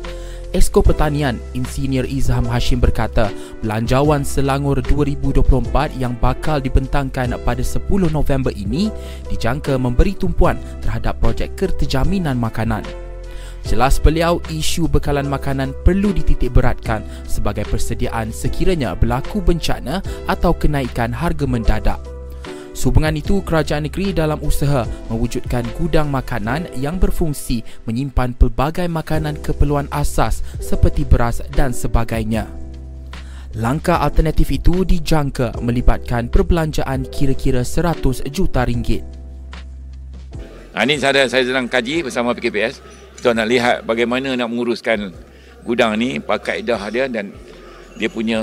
Esko 0.52 0.84
Pertanian 0.84 1.40
Insinyur 1.56 2.04
Izham 2.04 2.44
Hashim 2.44 2.76
berkata 2.76 3.32
belanjawan 3.64 4.20
Selangor 4.20 4.84
2024 4.84 5.96
yang 5.96 6.12
bakal 6.20 6.60
dibentangkan 6.60 7.40
pada 7.40 7.64
10 7.64 7.80
November 8.12 8.52
ini 8.52 8.92
dijangka 9.32 9.80
memberi 9.80 10.12
tumpuan 10.12 10.60
terhadap 10.84 11.16
projek 11.24 11.56
kertejaminan 11.56 12.36
makanan. 12.36 12.84
Jelas 13.64 13.96
beliau, 13.96 14.44
isu 14.52 14.92
bekalan 14.92 15.24
makanan 15.24 15.72
perlu 15.88 16.12
dititik 16.12 16.52
beratkan 16.52 17.00
sebagai 17.24 17.64
persediaan 17.72 18.28
sekiranya 18.28 18.92
berlaku 18.92 19.40
bencana 19.40 20.04
atau 20.28 20.52
kenaikan 20.52 21.16
harga 21.16 21.48
mendadak. 21.48 22.21
Sehubungan 22.72 23.12
itu, 23.12 23.44
kerajaan 23.44 23.84
negeri 23.84 24.16
dalam 24.16 24.40
usaha 24.40 24.88
mewujudkan 25.12 25.60
gudang 25.76 26.08
makanan 26.08 26.72
yang 26.80 26.96
berfungsi 26.96 27.60
menyimpan 27.84 28.32
pelbagai 28.32 28.88
makanan 28.88 29.36
keperluan 29.44 29.92
asas 29.92 30.40
seperti 30.56 31.04
beras 31.04 31.44
dan 31.52 31.76
sebagainya. 31.76 32.48
Langkah 33.52 34.00
alternatif 34.00 34.48
itu 34.48 34.88
dijangka 34.88 35.60
melibatkan 35.60 36.32
perbelanjaan 36.32 37.04
kira-kira 37.12 37.60
100 37.60 38.24
juta 38.32 38.64
ringgit. 38.64 39.04
Ha, 40.72 40.88
ini 40.88 40.96
saya, 40.96 41.28
saya 41.28 41.44
sedang 41.44 41.68
kaji 41.68 42.08
bersama 42.08 42.32
PKPS. 42.32 42.80
Kita 43.20 43.36
nak 43.36 43.44
lihat 43.52 43.76
bagaimana 43.84 44.32
nak 44.32 44.48
menguruskan 44.48 45.12
gudang 45.68 46.00
ni, 46.00 46.16
pakai 46.16 46.64
dah 46.64 46.80
dia 46.88 47.04
dan 47.12 47.28
dia 48.00 48.08
punya 48.08 48.40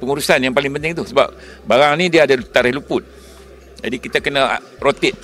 pengurusan 0.00 0.40
yang 0.40 0.56
paling 0.56 0.72
penting 0.72 0.96
tu. 0.96 1.04
Sebab 1.04 1.36
barang 1.68 1.92
ni 2.00 2.08
dia 2.08 2.24
ada 2.24 2.40
tarikh 2.40 2.80
luput. 2.80 3.04
Jadi 3.86 4.02
kita 4.02 4.18
kena 4.18 4.58
rotate. 4.82 5.14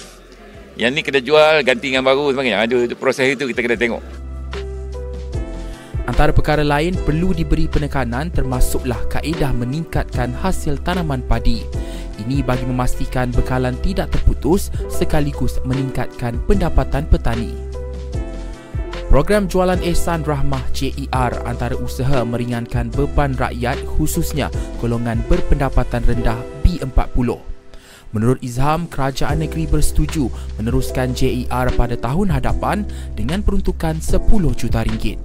Yang 0.78 0.90
ni 0.94 1.00
kena 1.02 1.18
jual, 1.18 1.66
ganti 1.66 1.90
dengan 1.90 2.06
baru 2.06 2.30
sebagainya. 2.30 2.62
Ada 2.62 2.94
proses 2.94 3.34
itu 3.34 3.50
kita 3.50 3.58
kena 3.58 3.74
tengok. 3.74 4.02
Antara 6.06 6.30
perkara 6.30 6.62
lain 6.62 6.94
perlu 6.94 7.34
diberi 7.34 7.66
penekanan 7.66 8.30
termasuklah 8.30 9.02
kaedah 9.10 9.50
meningkatkan 9.50 10.30
hasil 10.30 10.78
tanaman 10.86 11.26
padi. 11.26 11.66
Ini 12.22 12.46
bagi 12.46 12.62
memastikan 12.62 13.34
bekalan 13.34 13.74
tidak 13.82 14.14
terputus 14.14 14.70
sekaligus 14.86 15.58
meningkatkan 15.66 16.38
pendapatan 16.46 17.02
petani. 17.10 17.54
Program 19.10 19.44
Jualan 19.44 19.82
Ehsan 19.84 20.24
Rahmah 20.24 20.72
JER 20.72 21.32
antara 21.44 21.76
usaha 21.76 22.24
meringankan 22.24 22.88
beban 22.94 23.36
rakyat 23.36 23.76
khususnya 23.84 24.48
golongan 24.80 25.20
berpendapatan 25.28 26.00
rendah 26.06 26.40
B40. 26.64 27.51
Menurut 28.12 28.38
Izham, 28.44 28.84
kerajaan 28.92 29.40
negeri 29.40 29.64
bersetuju 29.64 30.28
meneruskan 30.60 31.16
JER 31.16 31.72
pada 31.72 31.96
tahun 31.96 32.28
hadapan 32.28 32.84
dengan 33.16 33.40
peruntukan 33.40 33.98
10 33.98 34.20
juta 34.52 34.84
ringgit. 34.84 35.16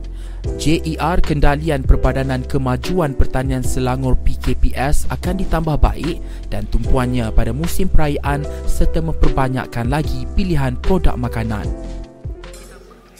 JER 0.55 1.19
Kendalian 1.19 1.83
Perbadanan 1.83 2.47
Kemajuan 2.47 3.11
Pertanian 3.11 3.59
Selangor 3.59 4.15
PKPS 4.23 5.11
akan 5.11 5.43
ditambah 5.43 5.75
baik 5.83 6.23
dan 6.47 6.63
tumpuannya 6.71 7.27
pada 7.35 7.51
musim 7.51 7.91
perayaan 7.91 8.47
serta 8.63 9.03
memperbanyakkan 9.03 9.91
lagi 9.91 10.23
pilihan 10.39 10.79
produk 10.79 11.19
makanan. 11.19 11.67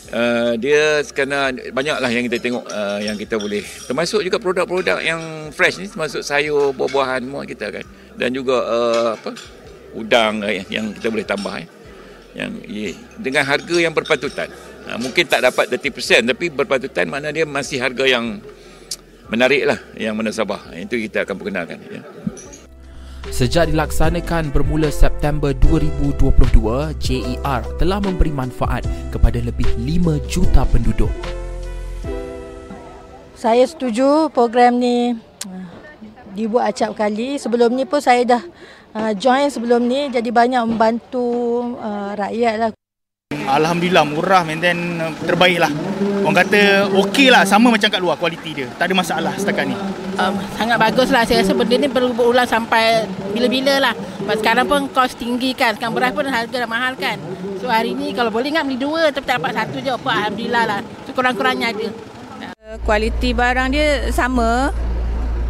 Uh, 0.07 0.55
dia 0.55 1.03
sekarang 1.03 1.59
banyaklah 1.75 2.07
yang 2.07 2.23
kita 2.31 2.39
tengok 2.39 2.63
uh, 2.71 2.95
yang 3.03 3.19
kita 3.19 3.35
boleh 3.35 3.59
termasuk 3.91 4.23
juga 4.23 4.39
produk-produk 4.39 5.03
yang 5.03 5.51
fresh 5.51 5.83
ni 5.83 5.91
termasuk 5.91 6.23
sayur 6.23 6.71
buah-buahan 6.71 7.27
semua 7.27 7.43
kita 7.43 7.67
kan 7.67 7.83
dan 8.15 8.31
juga 8.31 8.55
uh, 8.63 9.19
apa 9.19 9.35
udang 9.97 10.45
uh, 10.45 10.53
yang 10.69 10.93
kita 10.93 11.09
boleh 11.09 11.25
tambah 11.25 11.53
eh. 11.57 11.67
yang 12.37 12.51
yeah, 12.69 12.93
dengan 13.17 13.43
harga 13.43 13.75
yang 13.81 13.91
berpatutan 13.97 14.47
Ha, 14.87 14.95
mungkin 14.95 15.27
tak 15.27 15.43
dapat 15.43 15.67
30% 15.67 16.31
tapi 16.31 16.47
berpatutan 16.47 17.11
mana 17.11 17.27
dia 17.27 17.43
masih 17.43 17.75
harga 17.75 18.07
yang 18.07 18.39
menarik 19.27 19.67
lah 19.67 19.75
yang 19.99 20.15
menasabah. 20.15 20.71
Itu 20.79 20.95
kita 20.95 21.27
akan 21.27 21.35
perkenalkan. 21.35 21.77
Ya. 21.91 22.01
Sejak 23.27 23.67
dilaksanakan 23.67 24.55
bermula 24.55 24.87
September 24.87 25.51
2022, 25.51 26.95
JER 27.03 27.61
telah 27.75 27.99
memberi 27.99 28.31
manfaat 28.31 28.87
kepada 29.11 29.43
lebih 29.43 29.67
5 29.75 30.23
juta 30.31 30.63
penduduk. 30.63 31.11
Saya 33.35 33.67
setuju 33.67 34.31
program 34.31 34.79
ni 34.79 35.19
uh, 35.51 35.67
dibuat 36.31 36.71
acap 36.71 36.95
kali. 36.95 37.35
Sebelum 37.35 37.75
ni 37.75 37.83
pun 37.83 37.99
saya 37.99 38.23
dah 38.23 38.43
uh, 38.97 39.13
join 39.13 39.45
sebelum 39.53 39.85
ni 39.85 40.09
jadi 40.09 40.33
banyak 40.33 40.65
membantu 40.65 41.77
uh, 41.77 42.17
rakyat 42.17 42.55
lah. 42.57 42.69
Alhamdulillah 43.47 44.03
murah 44.03 44.43
and 44.47 44.59
then 44.59 44.99
uh, 44.99 45.13
terbaik 45.23 45.61
lah. 45.61 45.71
Orang 46.23 46.35
kata 46.35 46.91
okey 47.07 47.31
lah 47.31 47.47
sama 47.47 47.71
macam 47.71 47.87
kat 47.87 48.01
luar 48.03 48.19
kualiti 48.19 48.51
dia. 48.51 48.67
Tak 48.75 48.91
ada 48.91 48.95
masalah 48.95 49.33
setakat 49.39 49.71
ni. 49.71 49.75
Um, 50.19 50.35
sangat 50.59 50.75
bagus 50.75 51.07
lah. 51.11 51.23
Saya 51.23 51.43
rasa 51.43 51.55
benda 51.55 51.75
ni 51.79 51.87
perlu 51.87 52.11
berulang 52.11 52.43
sampai 52.43 53.07
bila-bila 53.31 53.79
lah. 53.79 53.93
Sebab 53.95 54.35
sekarang 54.43 54.65
pun 54.67 54.81
kos 54.91 55.15
tinggi 55.15 55.55
kan. 55.55 55.79
Sekarang 55.79 55.95
beras 55.95 56.11
pun 56.11 56.27
harga 56.27 56.55
dah 56.55 56.67
mahal 56.67 56.99
kan. 56.99 57.19
So 57.63 57.71
hari 57.71 57.95
ni 57.95 58.11
kalau 58.11 58.31
boleh 58.31 58.51
ingat 58.51 58.67
beli 58.67 58.79
dua 58.79 59.11
tapi 59.15 59.23
tak 59.23 59.39
dapat 59.39 59.51
satu 59.55 59.79
je. 59.79 59.91
Apa 59.95 60.09
Alhamdulillah 60.27 60.63
lah. 60.67 60.79
So 61.07 61.15
kurang-kurangnya 61.15 61.71
ada. 61.71 61.87
Kualiti 62.83 63.31
barang 63.31 63.67
dia 63.71 64.11
sama. 64.11 64.75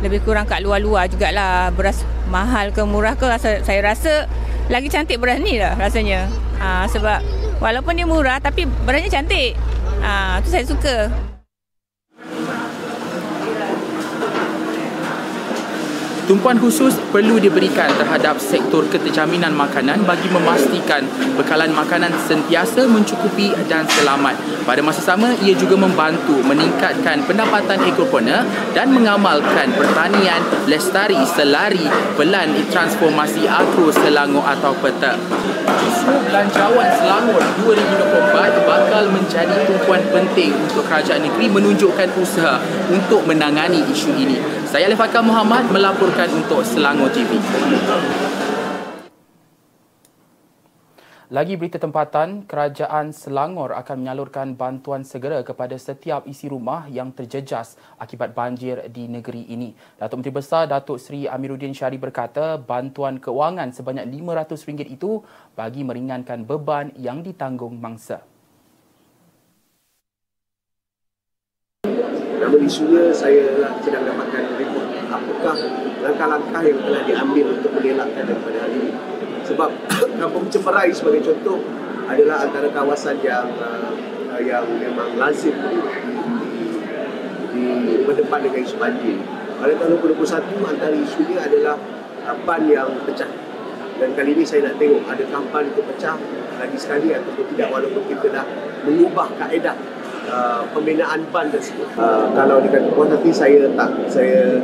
Lebih 0.06 0.22
kurang 0.22 0.46
kat 0.46 0.62
luar-luar 0.62 1.10
jugalah. 1.10 1.74
Beras 1.74 2.06
mahal 2.28 2.72
ke 2.76 2.84
murah 2.84 3.16
ke. 3.16 3.28
Saya 3.40 3.80
rasa 3.84 4.28
lagi 4.68 4.92
cantik 4.92 5.20
beras 5.20 5.40
ni 5.40 5.60
lah 5.60 5.76
rasanya. 5.80 6.28
Ha, 6.58 6.90
sebab 6.90 7.22
Walaupun 7.58 7.98
dia 7.98 8.06
murah 8.06 8.38
tapi 8.38 8.70
barangnya 8.70 9.10
cantik. 9.10 9.58
Ah, 10.02 10.38
tu 10.46 10.54
saya 10.54 10.62
suka. 10.62 11.10
Tumpuan 16.28 16.60
khusus 16.60 16.92
perlu 17.08 17.40
diberikan 17.40 17.88
terhadap 17.96 18.36
sektor 18.36 18.84
keterjaminan 18.92 19.56
makanan 19.56 20.04
bagi 20.04 20.28
memastikan 20.28 21.08
bekalan 21.40 21.72
makanan 21.72 22.12
sentiasa 22.28 22.84
mencukupi 22.84 23.56
dan 23.72 23.88
selamat. 23.88 24.36
Pada 24.68 24.84
masa 24.84 25.00
sama, 25.00 25.32
ia 25.40 25.56
juga 25.56 25.80
membantu 25.80 26.36
meningkatkan 26.44 27.24
pendapatan 27.24 27.80
ekonomi 27.88 28.44
dan 28.76 28.92
mengamalkan 28.92 29.72
pertanian 29.72 30.44
lestari 30.68 31.16
selari 31.24 31.88
pelan 32.20 32.52
transformasi 32.76 33.48
agro 33.48 33.88
Selangor 33.94 34.44
atau 34.44 34.76
PETA. 34.84 35.16
Isu 35.78 36.12
belanjawan 36.28 36.90
Selangor 36.98 37.40
2024 37.64 38.68
bakal 38.68 39.04
menjadi 39.14 39.56
tumpuan 39.64 40.02
penting 40.12 40.52
untuk 40.60 40.84
kerajaan 40.90 41.24
negeri 41.24 41.46
menunjukkan 41.48 42.10
usaha 42.20 42.60
untuk 42.90 43.24
menangani 43.24 43.86
isu 43.94 44.12
ini. 44.18 44.58
Saya 44.66 44.90
Alif 44.90 45.00
Akal 45.00 45.22
Muhammad 45.22 45.70
melaporkan 45.70 46.17
untuk 46.26 46.66
Selangor 46.66 47.14
TV. 47.14 47.38
Lagi 51.30 51.54
berita 51.54 51.78
tempatan, 51.78 52.42
Kerajaan 52.50 53.14
Selangor 53.14 53.78
akan 53.78 54.02
menyalurkan 54.02 54.58
bantuan 54.58 55.06
segera 55.06 55.46
kepada 55.46 55.78
setiap 55.78 56.26
isi 56.26 56.50
rumah 56.50 56.90
yang 56.90 57.14
terjejas 57.14 57.78
akibat 58.02 58.34
banjir 58.34 58.90
di 58.90 59.06
negeri 59.06 59.46
ini. 59.54 59.78
Datuk 60.02 60.26
Menteri 60.26 60.42
Besar 60.42 60.66
Datuk 60.66 60.98
Seri 60.98 61.30
Amiruddin 61.30 61.78
Syari 61.78 62.02
berkata 62.02 62.58
bantuan 62.58 63.22
keuangan 63.22 63.70
sebanyak 63.70 64.10
RM500 64.10 64.90
itu 64.90 65.22
bagi 65.54 65.86
meringankan 65.86 66.42
beban 66.50 66.98
yang 66.98 67.22
ditanggung 67.22 67.78
mangsa. 67.78 68.26
Namun 71.86 72.66
isunya 72.66 73.14
saya 73.14 73.54
sedang 73.86 74.02
dapatkan 74.02 74.44
report 74.58 74.88
apakah 75.14 75.87
langkah-langkah 76.02 76.62
yang 76.62 76.80
telah 76.82 77.02
diambil 77.06 77.46
untuk 77.58 77.72
mengelakkan 77.74 78.24
daripada 78.26 78.58
hal 78.66 78.72
ini. 78.72 78.92
Sebab 79.48 79.70
kampung 80.22 80.46
Cemperai 80.52 80.90
sebagai 80.94 81.22
contoh 81.34 81.60
adalah 82.08 82.48
antara 82.48 82.68
kawasan 82.72 83.20
yang 83.20 83.48
uh, 83.60 83.92
yang 84.38 84.64
memang 84.78 85.18
lazim 85.18 85.56
di, 85.56 85.78
di, 86.46 86.56
di 87.54 87.66
berdepan 88.06 88.40
dengan 88.46 88.62
isu 88.62 88.78
banjir. 88.78 89.18
Pada 89.58 89.74
tahun 89.74 89.98
2021 90.14 90.72
antara 90.78 90.96
isunya 90.96 91.38
adalah 91.42 91.76
uh, 92.30 92.38
ban 92.46 92.62
yang 92.70 92.90
pecah. 93.04 93.30
Dan 93.98 94.14
kali 94.14 94.38
ini 94.38 94.46
saya 94.46 94.70
nak 94.70 94.78
tengok 94.78 95.10
adakah 95.10 95.42
ban 95.50 95.66
itu 95.66 95.82
pecah 95.82 96.16
lagi 96.58 96.78
sekali 96.78 97.14
ataupun 97.14 97.46
tidak 97.54 97.70
walaupun 97.74 98.04
kita 98.06 98.28
dah 98.30 98.46
mengubah 98.86 99.28
kaedah 99.42 99.78
Uh, 100.28 100.60
pembinaan 100.76 101.24
ban 101.32 101.48
tersebut. 101.48 101.88
Uh, 101.96 102.28
kalau 102.36 102.60
dikatakan 102.60 102.92
puas 102.92 103.08
hati 103.08 103.32
saya 103.32 103.64
tak 103.80 103.88
saya 104.12 104.60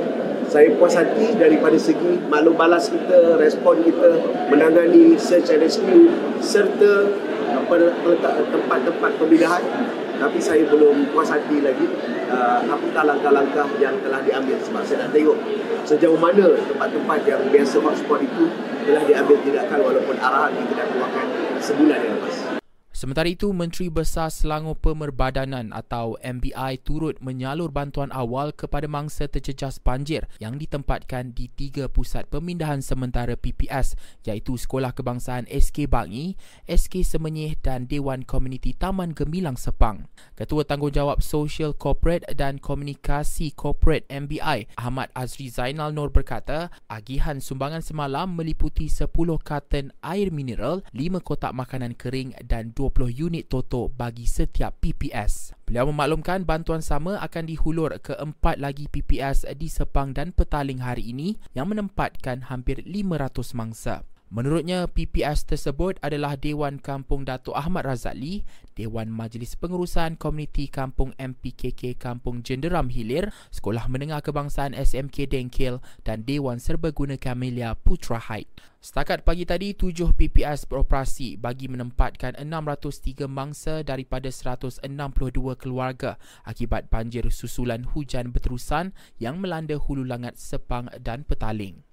saya 0.54 0.70
puas 0.78 0.94
hati 0.94 1.34
daripada 1.34 1.74
segi 1.74 2.22
maklum 2.30 2.54
balas 2.54 2.86
kita, 2.94 3.42
respon 3.42 3.82
kita 3.82 4.22
menangani 4.54 5.18
search 5.18 5.50
and 5.50 5.66
rescue 5.66 6.14
serta 6.38 7.10
tempat-tempat 8.54 9.12
pembinaan 9.18 9.66
tapi 10.22 10.38
saya 10.38 10.62
belum 10.70 11.10
puas 11.10 11.34
hati 11.34 11.58
lagi 11.66 11.90
uh, 12.30 12.62
apakah 12.70 13.02
langkah-langkah 13.02 13.66
yang 13.82 13.98
telah 14.06 14.22
diambil 14.22 14.62
sebab 14.62 14.86
saya 14.86 15.10
nak 15.10 15.10
tengok 15.10 15.42
sejauh 15.90 16.22
mana 16.22 16.54
tempat-tempat 16.70 17.20
yang 17.26 17.42
biasa 17.50 17.82
hotspot 17.82 18.22
itu 18.22 18.46
telah 18.86 19.02
diambil 19.10 19.42
tindakan 19.42 19.80
walaupun 19.82 20.16
arahan 20.22 20.54
kita 20.54 20.74
dah 20.78 20.86
keluarkan 20.86 21.26
sebulan 21.58 21.98
yang 21.98 22.14
lepas. 22.22 22.63
Sementara 23.04 23.28
itu, 23.28 23.52
Menteri 23.52 23.92
Besar 23.92 24.32
Selangor 24.32 24.80
Pemerbadanan 24.80 25.76
atau 25.76 26.16
MBI 26.24 26.80
turut 26.88 27.20
menyalur 27.20 27.68
bantuan 27.68 28.08
awal 28.16 28.56
kepada 28.56 28.88
mangsa 28.88 29.28
terjejas 29.28 29.76
banjir 29.76 30.24
yang 30.40 30.56
ditempatkan 30.56 31.36
di 31.36 31.52
tiga 31.52 31.92
pusat 31.92 32.32
pemindahan 32.32 32.80
sementara 32.80 33.36
PPS 33.36 34.00
iaitu 34.24 34.56
Sekolah 34.56 34.96
Kebangsaan 34.96 35.52
SK 35.52 35.92
Bangi, 35.92 36.40
SK 36.64 37.04
Semenyih 37.04 37.60
dan 37.60 37.92
Dewan 37.92 38.24
Komuniti 38.24 38.72
Taman 38.72 39.12
Gemilang 39.12 39.60
Sepang. 39.60 40.08
Ketua 40.40 40.64
Tanggungjawab 40.64 41.20
Sosial 41.20 41.76
Corporate 41.76 42.24
dan 42.40 42.56
Komunikasi 42.56 43.52
Corporate 43.52 44.08
MBI, 44.08 44.80
Ahmad 44.80 45.12
Azri 45.12 45.52
Zainal 45.52 45.92
Nur 45.92 46.08
berkata, 46.08 46.72
agihan 46.88 47.44
sumbangan 47.44 47.84
semalam 47.84 48.32
meliputi 48.32 48.88
10 48.88 49.12
karton 49.44 49.92
air 50.00 50.32
mineral, 50.32 50.88
5 50.96 51.20
kotak 51.20 51.52
makanan 51.52 52.00
kering 52.00 52.32
dan 52.48 52.72
20 52.72 52.93
unit 53.02 53.50
toto 53.50 53.90
bagi 53.90 54.30
setiap 54.30 54.78
PPS. 54.78 55.58
Beliau 55.66 55.90
memaklumkan 55.90 56.46
bantuan 56.46 56.86
sama 56.86 57.18
akan 57.18 57.50
dihulur 57.50 57.98
ke 57.98 58.14
empat 58.14 58.62
lagi 58.62 58.86
PPS 58.86 59.50
di 59.58 59.66
Sepang 59.66 60.14
dan 60.14 60.30
Petaling 60.30 60.86
hari 60.86 61.10
ini 61.10 61.42
yang 61.58 61.74
menempatkan 61.74 62.54
hampir 62.54 62.86
500 62.86 63.58
mangsa. 63.58 64.06
Menurutnya, 64.34 64.90
PPS 64.90 65.46
tersebut 65.46 66.02
adalah 66.02 66.34
Dewan 66.34 66.82
Kampung 66.82 67.22
Datuk 67.22 67.54
Ahmad 67.54 67.86
Razali, 67.86 68.42
Dewan 68.74 69.14
Majlis 69.14 69.54
Pengurusan 69.54 70.18
Komuniti 70.18 70.74
Kampung 70.74 71.14
MPKK 71.22 71.94
Kampung 72.02 72.42
Jenderam 72.42 72.90
Hilir, 72.90 73.30
Sekolah 73.54 73.86
Menengah 73.86 74.26
Kebangsaan 74.26 74.74
SMK 74.74 75.30
Dengkil 75.30 75.86
dan 76.02 76.26
Dewan 76.26 76.58
Serbaguna 76.58 77.14
Kamelia 77.22 77.78
Putra 77.78 78.18
Haid. 78.18 78.50
Setakat 78.82 79.22
pagi 79.22 79.46
tadi, 79.46 79.78
tujuh 79.78 80.18
PPS 80.18 80.66
beroperasi 80.66 81.38
bagi 81.38 81.70
menempatkan 81.70 82.34
603 82.34 83.30
mangsa 83.30 83.86
daripada 83.86 84.34
162 84.34 84.82
keluarga 85.62 86.18
akibat 86.42 86.90
banjir 86.90 87.30
susulan 87.30 87.86
hujan 87.86 88.34
berterusan 88.34 88.98
yang 89.22 89.38
melanda 89.38 89.78
hulu 89.78 90.02
langat 90.02 90.42
Sepang 90.42 90.90
dan 91.06 91.22
Petaling. 91.22 91.93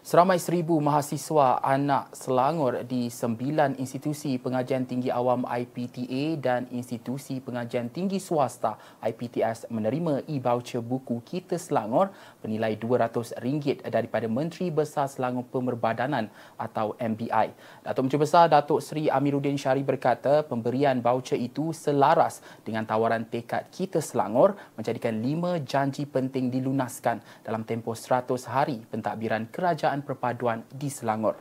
Seramai 0.00 0.40
seribu 0.40 0.80
mahasiswa 0.80 1.60
anak 1.60 2.16
Selangor 2.16 2.88
di 2.88 3.12
sembilan 3.12 3.76
institusi 3.76 4.40
pengajian 4.40 4.88
tinggi 4.88 5.12
awam 5.12 5.44
IPTA 5.44 6.40
dan 6.40 6.64
institusi 6.72 7.36
pengajian 7.36 7.92
tinggi 7.92 8.16
swasta 8.16 8.80
IPTS 9.04 9.68
menerima 9.68 10.24
e-voucher 10.24 10.80
buku 10.80 11.20
Kita 11.20 11.60
Selangor 11.60 12.08
bernilai 12.40 12.80
RM200 12.80 13.92
daripada 13.92 14.24
Menteri 14.24 14.72
Besar 14.72 15.04
Selangor 15.04 15.44
Pemerbadanan 15.52 16.32
atau 16.56 16.96
MBI. 16.96 17.52
Datuk 17.84 18.08
Menteri 18.08 18.24
Besar 18.24 18.48
Datuk 18.48 18.80
Seri 18.80 19.12
Amiruddin 19.12 19.60
Syari 19.60 19.84
berkata 19.84 20.40
pemberian 20.40 21.04
voucher 21.04 21.36
itu 21.36 21.76
selaras 21.76 22.40
dengan 22.64 22.88
tawaran 22.88 23.28
tekad 23.28 23.68
Kita 23.68 24.00
Selangor 24.00 24.56
menjadikan 24.80 25.20
lima 25.20 25.60
janji 25.60 26.08
penting 26.08 26.48
dilunaskan 26.48 27.20
dalam 27.44 27.68
tempoh 27.68 27.92
100 27.92 28.48
hari 28.48 28.80
pentadbiran 28.88 29.44
kerajaan 29.52 29.89
perpaduan 29.98 30.62
di 30.70 30.86
Selangor. 30.86 31.34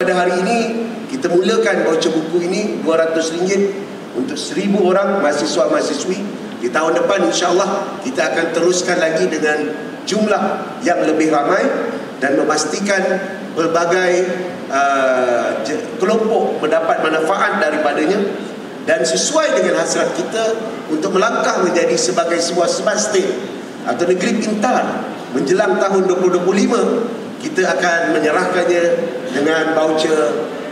Pada 0.00 0.16
hari 0.16 0.34
ini, 0.40 0.58
kita 1.12 1.28
mulakan 1.28 1.84
voucher 1.86 2.10
buku 2.10 2.48
ini 2.48 2.80
RM200 2.82 4.16
untuk 4.16 4.34
1,000 4.34 4.80
orang 4.80 5.20
mahasiswa-mahasiswi. 5.20 6.18
Di 6.64 6.68
tahun 6.72 6.96
depan 6.98 7.28
insyaAllah 7.28 8.00
kita 8.06 8.32
akan 8.32 8.46
teruskan 8.56 8.96
lagi 8.96 9.28
dengan 9.28 9.70
jumlah 10.08 10.42
yang 10.82 11.02
lebih 11.04 11.30
ramai 11.30 11.62
dan 12.22 12.38
memastikan 12.38 13.02
pelbagai 13.54 14.12
uh, 14.70 15.58
kelompok 15.98 16.62
mendapat 16.62 17.02
manfaat 17.02 17.58
daripadanya 17.58 18.18
dan 18.86 19.02
sesuai 19.02 19.58
dengan 19.58 19.82
hasrat 19.82 20.14
kita 20.14 20.58
untuk 20.90 21.14
melangkah 21.14 21.62
menjadi 21.62 21.94
sebagai 21.94 22.38
sebuah 22.42 22.66
smart 22.70 22.98
state 22.98 23.30
atau 23.82 24.04
negeri 24.06 24.38
pintar 24.38 24.84
menjelang 25.34 25.80
tahun 25.80 26.02
2025 26.06 27.42
kita 27.42 27.62
akan 27.66 28.00
menyerahkannya 28.14 28.84
dengan 29.34 29.74
voucher 29.74 30.18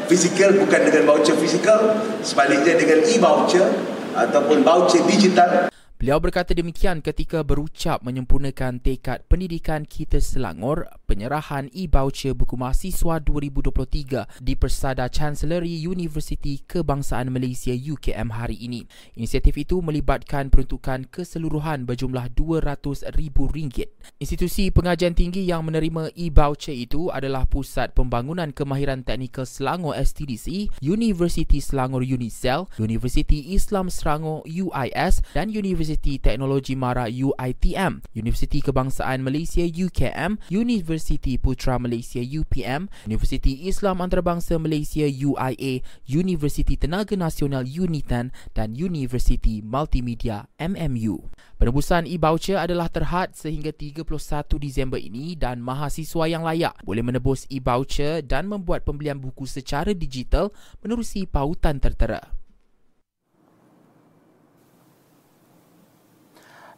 fizikal 0.06 0.54
bukan 0.54 0.80
dengan 0.86 1.02
voucher 1.10 1.34
fizikal 1.38 1.98
sebaliknya 2.22 2.78
dengan 2.78 3.02
e-voucher 3.02 3.66
ataupun 4.14 4.62
voucher 4.62 5.02
digital. 5.06 5.70
Beliau 6.00 6.16
berkata 6.16 6.56
demikian 6.56 7.04
ketika 7.04 7.44
berucap 7.44 8.00
menyempurnakan 8.00 8.80
tekad 8.80 9.20
pendidikan 9.28 9.84
kita 9.84 10.16
Selangor 10.16 10.88
penyerahan 11.10 11.66
e-voucher 11.74 12.38
buku 12.38 12.54
mahasiswa 12.54 13.18
2023 13.18 14.38
di 14.38 14.54
Persada 14.54 15.10
Chancellery 15.10 15.82
University 15.82 16.62
Kebangsaan 16.62 17.34
Malaysia 17.34 17.74
UKM 17.74 18.30
hari 18.30 18.54
ini. 18.62 18.86
Inisiatif 19.18 19.58
itu 19.58 19.82
melibatkan 19.82 20.54
peruntukan 20.54 21.10
keseluruhan 21.10 21.82
berjumlah 21.82 22.30
RM200,000. 22.38 23.90
Institusi 24.22 24.70
pengajian 24.70 25.18
tinggi 25.18 25.42
yang 25.50 25.66
menerima 25.66 26.14
e-voucher 26.14 26.78
itu 26.78 27.10
adalah 27.10 27.42
Pusat 27.50 27.98
Pembangunan 27.98 28.54
Kemahiran 28.54 29.02
Teknikal 29.02 29.50
Selangor 29.50 29.98
STDC, 29.98 30.70
University 30.78 31.58
Selangor 31.58 32.06
Unicel, 32.06 32.70
University 32.78 33.50
Islam 33.58 33.90
Selangor 33.90 34.46
UIS 34.46 35.26
dan 35.34 35.50
University 35.50 36.22
Teknologi 36.22 36.78
Mara 36.78 37.10
UITM, 37.10 38.06
Universiti 38.14 38.62
Kebangsaan 38.62 39.26
Malaysia 39.26 39.66
UKM, 39.66 40.38
Universiti 40.52 40.99
Putra 41.40 41.80
Malaysia 41.80 42.20
UPM, 42.20 42.92
Universiti 43.08 43.64
Islam 43.66 44.04
Antarabangsa 44.04 44.60
Malaysia 44.60 45.08
UIA, 45.08 45.80
Universiti 46.06 46.76
Tenaga 46.76 47.16
Nasional 47.16 47.64
UNITAN 47.64 48.30
dan 48.52 48.76
Universiti 48.76 49.64
Multimedia 49.64 50.46
MMU. 50.60 51.32
Penebusan 51.60 52.08
e-voucher 52.08 52.56
adalah 52.56 52.88
terhad 52.88 53.36
sehingga 53.36 53.68
31 53.68 54.04
Disember 54.56 54.96
ini 54.96 55.36
dan 55.36 55.60
mahasiswa 55.60 56.24
yang 56.24 56.40
layak 56.40 56.72
boleh 56.84 57.04
menebus 57.04 57.44
e-voucher 57.52 58.24
dan 58.24 58.48
membuat 58.48 58.88
pembelian 58.88 59.20
buku 59.20 59.44
secara 59.44 59.92
digital 59.92 60.52
menerusi 60.80 61.28
pautan 61.28 61.76
tertera. 61.76 62.39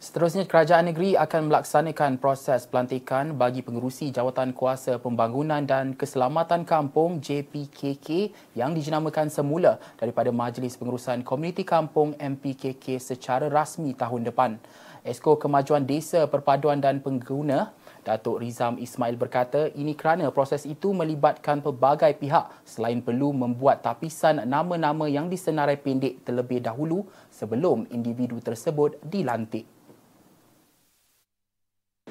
Seterusnya, 0.02 0.50
kerajaan 0.50 0.90
negeri 0.90 1.14
akan 1.14 1.46
melaksanakan 1.46 2.18
proses 2.18 2.66
pelantikan 2.66 3.38
bagi 3.38 3.62
pengerusi 3.62 4.10
Jawatan 4.10 4.50
Kuasa 4.50 4.98
Pembangunan 4.98 5.62
dan 5.62 5.94
Keselamatan 5.94 6.66
Kampung 6.66 7.22
JPKK 7.22 8.34
yang 8.58 8.74
dijenamakan 8.74 9.30
semula 9.30 9.78
daripada 9.94 10.34
Majlis 10.34 10.74
Pengurusan 10.74 11.22
Komuniti 11.22 11.62
Kampung 11.62 12.18
MPKK 12.18 12.98
secara 12.98 13.46
rasmi 13.46 13.94
tahun 13.94 14.26
depan. 14.26 14.58
Esko 15.06 15.38
Kemajuan 15.38 15.86
Desa 15.86 16.26
Perpaduan 16.26 16.82
dan 16.82 16.98
Pengguna 16.98 17.70
Datuk 18.02 18.42
Rizam 18.42 18.82
Ismail 18.82 19.14
berkata 19.14 19.70
ini 19.78 19.94
kerana 19.94 20.34
proses 20.34 20.66
itu 20.66 20.90
melibatkan 20.90 21.62
pelbagai 21.62 22.18
pihak 22.18 22.50
selain 22.66 22.98
perlu 22.98 23.30
membuat 23.30 23.86
tapisan 23.86 24.50
nama-nama 24.50 25.06
yang 25.06 25.30
disenarai 25.30 25.78
pendek 25.78 26.26
terlebih 26.26 26.58
dahulu 26.58 27.06
sebelum 27.30 27.86
individu 27.94 28.42
tersebut 28.42 28.98
dilantik. 29.06 29.81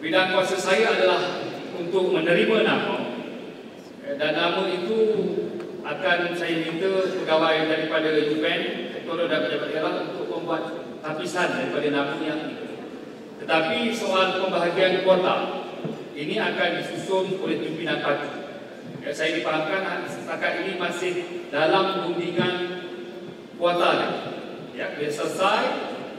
Bidang 0.01 0.33
kuasa 0.33 0.57
saya 0.57 0.97
adalah 0.97 1.45
untuk 1.77 2.09
menerima 2.09 2.65
nama 2.65 3.21
eh, 4.01 4.17
dan 4.17 4.33
nama 4.33 4.65
itu 4.65 4.97
akan 5.85 6.33
saya 6.33 6.65
minta 6.65 7.05
pegawai 7.05 7.69
daripada 7.69 8.09
UPN, 8.09 8.89
Sektor 8.97 9.29
dan 9.29 9.45
Pejabat 9.45 9.69
Daerah 9.69 9.93
untuk 10.09 10.25
membuat 10.25 10.63
tapisan 11.05 11.53
daripada 11.53 11.87
nama 11.93 12.17
yang 12.17 12.49
itu. 12.49 12.65
Tetapi 13.45 13.93
soal 13.93 14.41
pembahagian 14.41 15.05
kuota 15.05 15.69
ini 16.17 16.33
akan 16.41 16.81
disusun 16.81 17.37
oleh 17.37 17.61
pimpinan 17.61 18.01
parti. 18.01 18.41
Ya, 19.05 19.13
saya 19.13 19.37
dipahamkan 19.37 20.09
setakat 20.09 20.65
ini 20.65 20.81
masih 20.81 21.45
dalam 21.53 22.09
rundingan 22.09 22.89
kuota. 23.53 24.17
Ya, 24.73 24.97
bila 24.97 25.13
selesai 25.13 25.65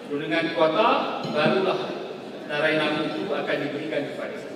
rundingan 0.07 0.55
kuota, 0.55 1.19
barulah 1.35 2.02
senarai 2.53 2.77
nama 2.77 3.01
itu 3.01 3.33
akan 3.33 3.57
diberikan 3.65 4.13
kepada 4.13 4.37
saya. 4.37 4.52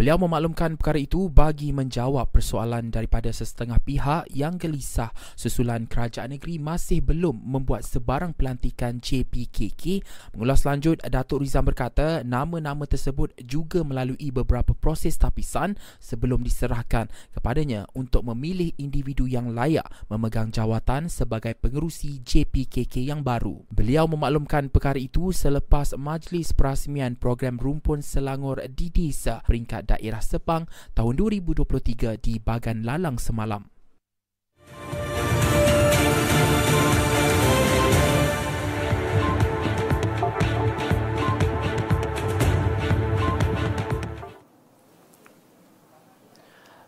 Beliau 0.00 0.16
memaklumkan 0.16 0.80
perkara 0.80 0.96
itu 0.96 1.28
bagi 1.28 1.76
menjawab 1.76 2.32
persoalan 2.32 2.88
daripada 2.88 3.28
sesetengah 3.28 3.84
pihak 3.84 4.32
yang 4.32 4.56
gelisah 4.56 5.12
susulan 5.36 5.84
kerajaan 5.84 6.32
negeri 6.32 6.56
masih 6.56 7.04
belum 7.04 7.36
membuat 7.36 7.84
sebarang 7.84 8.32
pelantikan 8.32 8.96
JPKK. 8.96 10.00
Mengulas 10.32 10.64
lanjut, 10.64 11.04
Datuk 11.04 11.44
Rizam 11.44 11.68
berkata 11.68 12.24
nama-nama 12.24 12.88
tersebut 12.88 13.44
juga 13.44 13.84
melalui 13.84 14.32
beberapa 14.32 14.72
proses 14.72 15.20
tapisan 15.20 15.76
sebelum 16.00 16.48
diserahkan 16.48 17.12
kepadanya 17.36 17.84
untuk 17.92 18.24
memilih 18.24 18.72
individu 18.80 19.28
yang 19.28 19.52
layak 19.52 19.84
memegang 20.08 20.48
jawatan 20.48 21.12
sebagai 21.12 21.52
pengerusi 21.60 22.24
JPKK 22.24 23.04
yang 23.04 23.20
baru. 23.20 23.68
Beliau 23.68 24.08
memaklumkan 24.08 24.72
perkara 24.72 24.96
itu 24.96 25.28
selepas 25.36 25.92
majlis 25.92 26.56
perasmian 26.56 27.20
program 27.20 27.60
Rumpun 27.60 28.00
Selangor 28.00 28.64
di 28.72 28.88
Desa 28.88 29.44
peringkat 29.44 29.89
Daerah 29.90 30.22
Sepang 30.22 30.70
tahun 30.94 31.18
2023 31.18 32.22
di 32.22 32.38
Bagan 32.38 32.86
Lalang 32.86 33.18
semalam. 33.18 33.79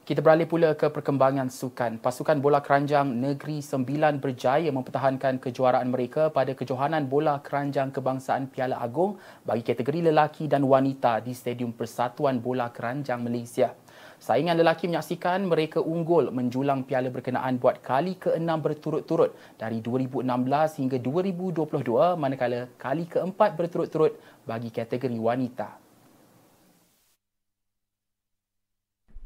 Kita 0.02 0.18
beralih 0.18 0.50
pula 0.50 0.74
ke 0.74 0.90
perkembangan 0.90 1.46
sukan. 1.46 2.02
Pasukan 2.02 2.42
bola 2.42 2.58
keranjang 2.58 3.06
Negeri 3.06 3.62
Sembilan 3.62 4.18
berjaya 4.18 4.66
mempertahankan 4.74 5.38
kejuaraan 5.38 5.94
mereka 5.94 6.26
pada 6.26 6.58
kejohanan 6.58 7.06
bola 7.06 7.38
keranjang 7.38 7.94
kebangsaan 7.94 8.50
Piala 8.50 8.82
Agong 8.82 9.14
bagi 9.46 9.62
kategori 9.62 10.10
lelaki 10.10 10.50
dan 10.50 10.66
wanita 10.66 11.22
di 11.22 11.30
Stadium 11.30 11.70
Persatuan 11.70 12.42
Bola 12.42 12.74
Keranjang 12.74 13.22
Malaysia. 13.22 13.78
Saingan 14.18 14.58
lelaki 14.58 14.90
menyaksikan 14.90 15.46
mereka 15.46 15.78
unggul 15.78 16.34
menjulang 16.34 16.82
piala 16.82 17.06
berkenaan 17.06 17.62
buat 17.62 17.78
kali 17.78 18.18
ke-6 18.18 18.50
berturut-turut 18.58 19.38
dari 19.54 19.78
2016 19.78 20.82
hingga 20.82 20.98
2022 20.98 22.18
manakala 22.18 22.66
kali 22.74 23.06
keempat 23.06 23.54
berturut-turut 23.54 24.18
bagi 24.42 24.74
kategori 24.74 25.14
wanita. 25.14 25.81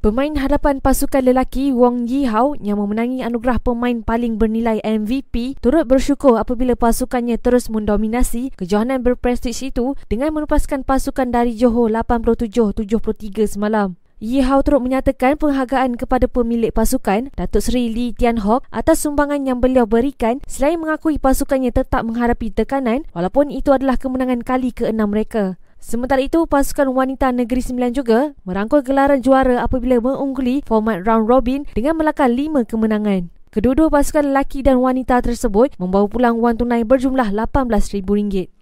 Pemain 0.07 0.39
hadapan 0.39 0.79
pasukan 0.79 1.19
lelaki 1.19 1.75
Wong 1.75 2.07
Yi 2.07 2.31
Hao 2.31 2.55
yang 2.63 2.79
memenangi 2.79 3.27
anugerah 3.27 3.59
pemain 3.59 4.07
paling 4.07 4.39
bernilai 4.39 4.79
MVP 4.87 5.59
turut 5.59 5.83
bersyukur 5.83 6.39
apabila 6.39 6.79
pasukannya 6.79 7.35
terus 7.43 7.67
mendominasi 7.67 8.55
kejohanan 8.55 9.03
berprestij 9.03 9.75
itu 9.75 9.99
dengan 10.07 10.31
menupaskan 10.31 10.87
pasukan 10.87 11.35
dari 11.35 11.59
Johor 11.59 11.91
87-73 11.91 13.59
semalam. 13.59 13.99
Yi 14.23 14.47
Hao 14.47 14.63
turut 14.63 14.87
menyatakan 14.87 15.43
penghargaan 15.43 15.99
kepada 15.99 16.31
pemilik 16.31 16.71
pasukan, 16.71 17.35
Datuk 17.35 17.67
Seri 17.67 17.91
Lee 17.91 18.15
Tian 18.15 18.47
Hock 18.47 18.63
atas 18.71 19.03
sumbangan 19.03 19.43
yang 19.43 19.59
beliau 19.59 19.91
berikan 19.91 20.39
selain 20.47 20.79
mengakui 20.79 21.19
pasukannya 21.19 21.75
tetap 21.75 22.07
menghadapi 22.07 22.55
tekanan 22.55 23.03
walaupun 23.11 23.51
itu 23.51 23.75
adalah 23.75 23.99
kemenangan 23.99 24.47
kali 24.47 24.71
ke-6 24.71 25.03
mereka. 25.03 25.59
Sementara 25.77 26.25
itu, 26.25 26.49
pasukan 26.49 26.89
wanita 26.91 27.31
Negeri 27.31 27.63
Sembilan 27.63 27.93
juga 27.93 28.33
merangkul 28.49 28.81
gelaran 28.83 29.21
juara 29.21 29.61
apabila 29.61 30.01
mengungguli 30.01 30.65
format 30.65 31.05
round 31.05 31.29
robin 31.29 31.61
dengan 31.77 32.01
melakar 32.01 32.33
lima 32.33 32.65
kemenangan. 32.65 33.29
Kedua-dua 33.53 33.89
pasukan 33.89 34.37
lelaki 34.37 34.61
dan 34.61 34.83
wanita 34.83 35.23
tersebut 35.25 35.73
membawa 35.81 36.05
pulang 36.11 36.37
wang 36.43 36.61
tunai 36.61 36.85
berjumlah 36.85 37.33
RM18,000. 37.33 38.53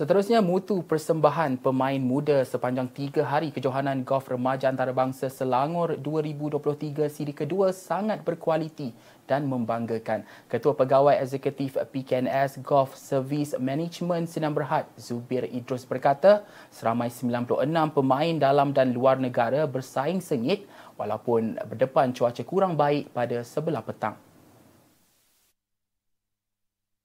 Seterusnya, 0.00 0.40
mutu 0.40 0.80
persembahan 0.80 1.60
pemain 1.60 2.00
muda 2.00 2.40
sepanjang 2.40 2.88
tiga 2.88 3.20
hari 3.20 3.52
kejohanan 3.52 4.00
golf 4.00 4.32
remaja 4.32 4.72
antarabangsa 4.72 5.28
Selangor 5.28 6.00
2023 6.00 7.04
siri 7.12 7.36
kedua 7.36 7.68
sangat 7.68 8.24
berkualiti 8.24 8.96
dan 9.30 9.46
membanggakan. 9.46 10.26
Ketua 10.50 10.74
Pegawai 10.74 11.14
Eksekutif 11.22 11.78
PKNS 11.78 12.58
Golf 12.66 12.98
Service 12.98 13.54
Management 13.54 14.26
Sinan 14.26 14.50
Berhad, 14.50 14.90
Zubir 14.98 15.46
Idrus 15.46 15.86
berkata, 15.86 16.42
seramai 16.74 17.06
96 17.14 17.94
pemain 17.94 18.34
dalam 18.34 18.74
dan 18.74 18.90
luar 18.90 19.22
negara 19.22 19.70
bersaing 19.70 20.18
sengit 20.18 20.66
walaupun 20.98 21.54
berdepan 21.70 22.10
cuaca 22.10 22.42
kurang 22.42 22.74
baik 22.74 23.14
pada 23.14 23.46
sebelah 23.46 23.86
petang. 23.86 24.18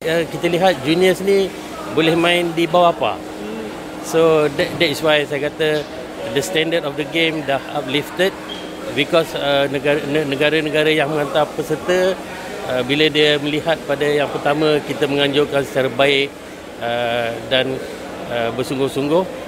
Ya, 0.01 0.25
kita 0.25 0.49
lihat 0.49 0.81
juniors 0.81 1.21
ni 1.21 1.53
boleh 1.93 2.17
main 2.17 2.49
di 2.57 2.65
bawah 2.65 2.89
apa. 2.89 3.13
So 4.05 4.49
that, 4.57 4.69
that 4.81 4.89
is 4.89 5.01
why 5.01 5.25
saya 5.25 5.49
kata 5.49 5.81
the 6.33 6.41
standard 6.41 6.85
of 6.85 6.93
the 6.97 7.05
game 7.09 7.41
dah 7.45 7.57
uplifted 7.73 8.33
because 8.95 9.35
uh, 9.35 9.67
negara-negara 10.25 10.89
yang 10.89 11.11
menghantar 11.11 11.45
peserta 11.53 12.15
uh, 12.71 12.81
bila 12.87 13.11
dia 13.11 13.37
melihat 13.43 13.75
pada 13.85 14.07
yang 14.07 14.31
pertama 14.31 14.79
kita 14.87 15.05
menganjurkan 15.05 15.61
secara 15.67 15.91
baik 15.91 16.31
uh, 16.79 17.29
dan 17.51 17.75
uh, 18.31 18.49
bersungguh-sungguh. 18.55 19.23
uh, 19.27 19.44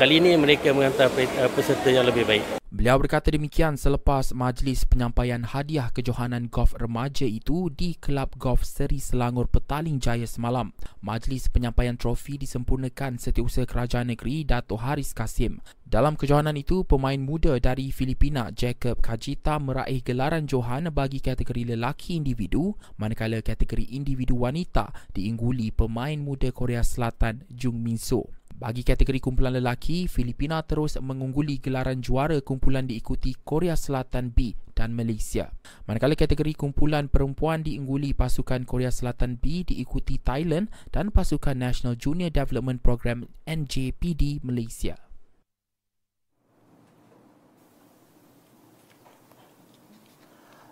kali 0.00 0.18
ini 0.18 0.36
mereka 0.40 0.72
menghantar 0.72 1.12
uh, 1.12 1.50
peserta 1.52 1.88
yang 1.92 2.08
lebih 2.08 2.24
baik. 2.24 2.44
Beliau 2.76 3.00
berkata 3.00 3.32
demikian 3.32 3.78
selepas 3.80 4.36
majlis 4.36 4.84
penyampaian 4.84 5.40
hadiah 5.48 5.88
kejohanan 5.94 6.52
golf 6.52 6.76
remaja 6.76 7.24
itu 7.24 7.72
di 7.72 7.96
Kelab 7.96 8.36
Golf 8.36 8.68
Seri 8.68 9.00
Selangor 9.00 9.48
Petaling 9.48 9.96
Jaya 9.96 10.28
semalam. 10.28 10.76
Majlis 11.00 11.48
penyampaian 11.48 11.96
trofi 11.96 12.36
disempurnakan 12.36 13.16
setiausaha 13.16 13.64
kerajaan 13.64 14.12
negeri 14.12 14.44
Dato' 14.44 14.76
Haris 14.76 15.16
Kasim. 15.16 15.62
Dalam 15.86 16.20
kejohanan 16.20 16.58
itu, 16.58 16.84
pemain 16.84 17.16
muda 17.16 17.56
dari 17.62 17.94
Filipina 17.94 18.52
Jacob 18.52 19.00
Kajita 19.00 19.56
meraih 19.56 20.04
gelaran 20.04 20.44
Johan 20.44 20.90
bagi 20.92 21.24
kategori 21.24 21.78
lelaki 21.78 22.20
individu 22.20 22.76
manakala 23.00 23.40
kategori 23.40 23.94
individu 23.94 24.42
wanita 24.42 24.92
diingguli 25.16 25.72
pemain 25.72 26.18
muda 26.20 26.52
Korea 26.52 26.84
Selatan 26.84 27.46
Jung 27.48 27.80
Min 27.80 27.96
Soo. 27.96 28.26
Bagi 28.56 28.88
kategori 28.88 29.20
kumpulan 29.20 29.52
lelaki, 29.52 30.08
Filipina 30.08 30.64
terus 30.64 30.96
mengungguli 30.96 31.60
gelaran 31.60 32.00
juara 32.00 32.40
kumpulan 32.40 32.88
diikuti 32.88 33.36
Korea 33.44 33.76
Selatan 33.76 34.32
B 34.32 34.56
dan 34.72 34.96
Malaysia. 34.96 35.52
Manakala 35.84 36.16
kategori 36.16 36.56
kumpulan 36.56 37.12
perempuan 37.12 37.60
diungguli 37.60 38.16
pasukan 38.16 38.64
Korea 38.64 38.88
Selatan 38.88 39.36
B 39.36 39.60
diikuti 39.60 40.16
Thailand 40.16 40.72
dan 40.88 41.12
pasukan 41.12 41.52
National 41.52 42.00
Junior 42.00 42.32
Development 42.32 42.80
Program 42.80 43.28
NJPD 43.44 44.40
Malaysia. 44.40 45.05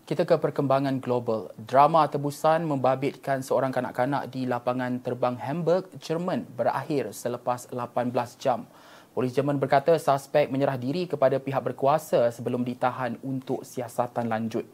Kita 0.04 0.28
ke 0.28 0.36
perkembangan 0.36 1.00
global. 1.00 1.48
Drama 1.56 2.04
tebusan 2.04 2.68
membabitkan 2.68 3.40
seorang 3.40 3.72
kanak-kanak 3.72 4.28
di 4.28 4.44
lapangan 4.44 5.00
terbang 5.00 5.32
Hamburg, 5.40 5.88
Jerman 5.96 6.44
berakhir 6.44 7.16
selepas 7.16 7.64
18 7.72 8.12
jam. 8.36 8.68
Polis 9.16 9.32
Jerman 9.32 9.56
berkata 9.56 9.96
suspek 9.96 10.52
menyerah 10.52 10.76
diri 10.76 11.08
kepada 11.08 11.40
pihak 11.40 11.72
berkuasa 11.72 12.28
sebelum 12.28 12.68
ditahan 12.68 13.16
untuk 13.24 13.64
siasatan 13.64 14.28
lanjut. 14.28 14.68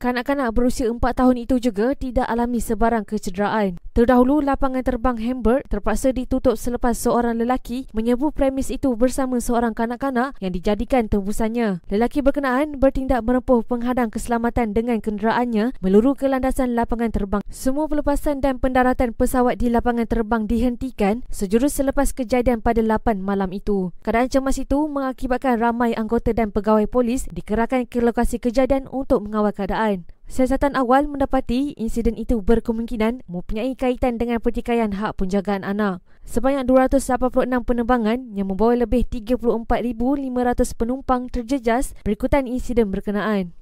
Kanak-kanak 0.00 0.56
berusia 0.56 0.88
4 0.88 0.96
tahun 1.04 1.36
itu 1.44 1.60
juga 1.60 1.92
tidak 1.92 2.24
alami 2.24 2.64
sebarang 2.64 3.04
kecederaan. 3.04 3.83
Terdahulu, 3.94 4.42
lapangan 4.42 4.82
terbang 4.82 5.14
Hamburg 5.22 5.70
terpaksa 5.70 6.10
ditutup 6.10 6.58
selepas 6.58 6.98
seorang 6.98 7.38
lelaki 7.38 7.86
menyerbu 7.94 8.34
premis 8.34 8.66
itu 8.66 8.90
bersama 8.98 9.38
seorang 9.38 9.70
kanak-kanak 9.70 10.34
yang 10.42 10.50
dijadikan 10.50 11.06
tembusannya. 11.06 11.78
Lelaki 11.86 12.18
berkenaan 12.18 12.82
bertindak 12.82 13.22
menempuh 13.22 13.62
penghadang 13.62 14.10
keselamatan 14.10 14.74
dengan 14.74 14.98
kenderaannya 14.98 15.78
meluru 15.78 16.18
ke 16.18 16.26
landasan 16.26 16.74
lapangan 16.74 17.14
terbang. 17.14 17.42
Semua 17.46 17.86
pelepasan 17.86 18.42
dan 18.42 18.58
pendaratan 18.58 19.14
pesawat 19.14 19.62
di 19.62 19.70
lapangan 19.70 20.10
terbang 20.10 20.50
dihentikan 20.50 21.22
sejurus 21.30 21.78
selepas 21.78 22.10
kejadian 22.10 22.66
pada 22.66 22.82
8 22.82 23.22
malam 23.22 23.54
itu. 23.54 23.94
Keadaan 24.02 24.26
cemas 24.26 24.58
itu 24.58 24.90
mengakibatkan 24.90 25.54
ramai 25.62 25.94
anggota 25.94 26.34
dan 26.34 26.50
pegawai 26.50 26.90
polis 26.90 27.30
dikerahkan 27.30 27.86
ke 27.86 28.02
lokasi 28.02 28.42
kejadian 28.42 28.90
untuk 28.90 29.22
mengawal 29.22 29.54
keadaan. 29.54 30.02
Siasatan 30.34 30.74
awal 30.74 31.06
mendapati 31.06 31.78
insiden 31.78 32.18
itu 32.18 32.42
berkemungkinan 32.42 33.22
mempunyai 33.30 33.78
kaitan 33.78 34.18
dengan 34.18 34.42
pertikaian 34.42 34.90
hak 34.90 35.22
penjagaan 35.22 35.62
anak. 35.62 36.02
Sebanyak 36.26 36.66
286 36.66 37.62
penerbangan 37.62 38.34
yang 38.34 38.50
membawa 38.50 38.74
lebih 38.74 39.06
34,500 39.06 40.74
penumpang 40.74 41.30
terjejas 41.30 41.94
berikutan 42.02 42.50
insiden 42.50 42.90
berkenaan. 42.90 43.54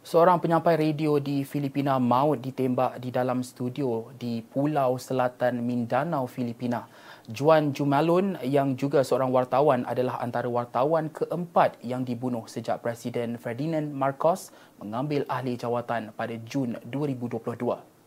Seorang 0.00 0.40
penyampai 0.40 0.80
radio 0.80 1.20
di 1.20 1.44
Filipina 1.44 2.00
maut 2.00 2.40
ditembak 2.40 3.04
di 3.04 3.12
dalam 3.12 3.44
studio 3.44 4.16
di 4.16 4.40
Pulau 4.40 4.96
Selatan 4.96 5.60
Mindanao, 5.60 6.24
Filipina. 6.24 6.88
Juan 7.28 7.76
Jumalun 7.76 8.40
yang 8.40 8.72
juga 8.72 9.04
seorang 9.04 9.28
wartawan 9.28 9.84
adalah 9.84 10.16
antara 10.24 10.48
wartawan 10.48 11.12
keempat 11.12 11.76
yang 11.84 12.00
dibunuh 12.00 12.48
sejak 12.48 12.80
Presiden 12.80 13.36
Ferdinand 13.36 13.92
Marcos 13.92 14.48
mengambil 14.80 15.28
ahli 15.28 15.52
jawatan 15.60 16.16
pada 16.16 16.32
Jun 16.48 16.80
2022. 16.88 17.97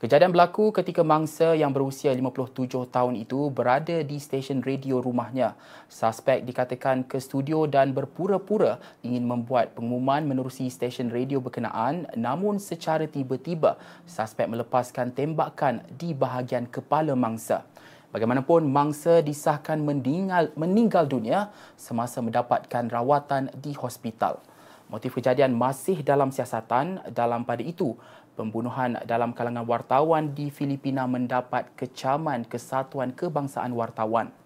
Kejadian 0.00 0.32
berlaku 0.32 0.72
ketika 0.72 1.04
mangsa 1.04 1.52
yang 1.52 1.76
berusia 1.76 2.08
57 2.16 2.88
tahun 2.88 3.20
itu 3.20 3.52
berada 3.52 4.00
di 4.00 4.16
stesen 4.16 4.64
radio 4.64 4.96
rumahnya. 4.96 5.52
Suspek 5.92 6.40
dikatakan 6.40 7.04
ke 7.04 7.20
studio 7.20 7.68
dan 7.68 7.92
berpura-pura 7.92 8.80
ingin 9.04 9.28
membuat 9.28 9.76
pengumuman 9.76 10.24
menerusi 10.24 10.72
stesen 10.72 11.12
radio 11.12 11.44
berkenaan 11.44 12.08
namun 12.16 12.56
secara 12.56 13.04
tiba-tiba 13.04 13.76
suspek 14.08 14.48
melepaskan 14.48 15.12
tembakan 15.12 15.84
di 15.92 16.16
bahagian 16.16 16.64
kepala 16.64 17.12
mangsa. 17.12 17.68
Bagaimanapun, 18.08 18.72
mangsa 18.72 19.20
disahkan 19.20 19.84
meninggal, 19.84 20.48
meninggal 20.56 21.04
dunia 21.04 21.52
semasa 21.76 22.24
mendapatkan 22.24 22.88
rawatan 22.88 23.52
di 23.52 23.76
hospital. 23.76 24.40
Motif 24.90 25.14
kejadian 25.14 25.54
masih 25.54 26.02
dalam 26.02 26.34
siasatan. 26.34 26.98
Dalam 27.14 27.46
pada 27.46 27.62
itu, 27.62 27.94
pembunuhan 28.40 28.96
dalam 29.04 29.36
kalangan 29.36 29.68
wartawan 29.68 30.32
di 30.32 30.48
Filipina 30.48 31.04
mendapat 31.04 31.68
kecaman 31.76 32.48
Kesatuan 32.48 33.12
Kebangsaan 33.12 33.76
Wartawan. 33.76 34.39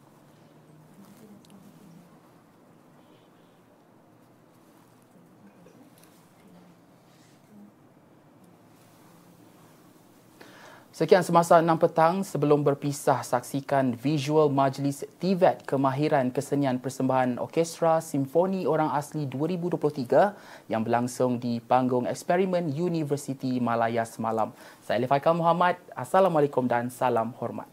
Sekian 10.94 11.26
semasa 11.26 11.58
6 11.58 11.66
petang 11.74 12.22
sebelum 12.22 12.62
berpisah 12.62 13.26
saksikan 13.26 13.98
visual 13.98 14.46
majlis 14.46 15.02
TVET 15.18 15.66
Kemahiran 15.66 16.30
Kesenian 16.30 16.78
Persembahan 16.78 17.42
Orkestra 17.42 17.98
Simfoni 17.98 18.62
Orang 18.62 18.94
Asli 18.94 19.26
2023 19.26 20.70
yang 20.70 20.86
berlangsung 20.86 21.42
di 21.42 21.58
Panggung 21.58 22.06
Eksperimen 22.06 22.70
Universiti 22.78 23.58
Malaya 23.58 24.06
semalam. 24.06 24.54
Saya 24.86 25.02
Lefaika 25.02 25.34
Muhammad, 25.34 25.82
Assalamualaikum 25.98 26.62
dan 26.70 26.86
salam 26.94 27.34
hormat. 27.42 27.66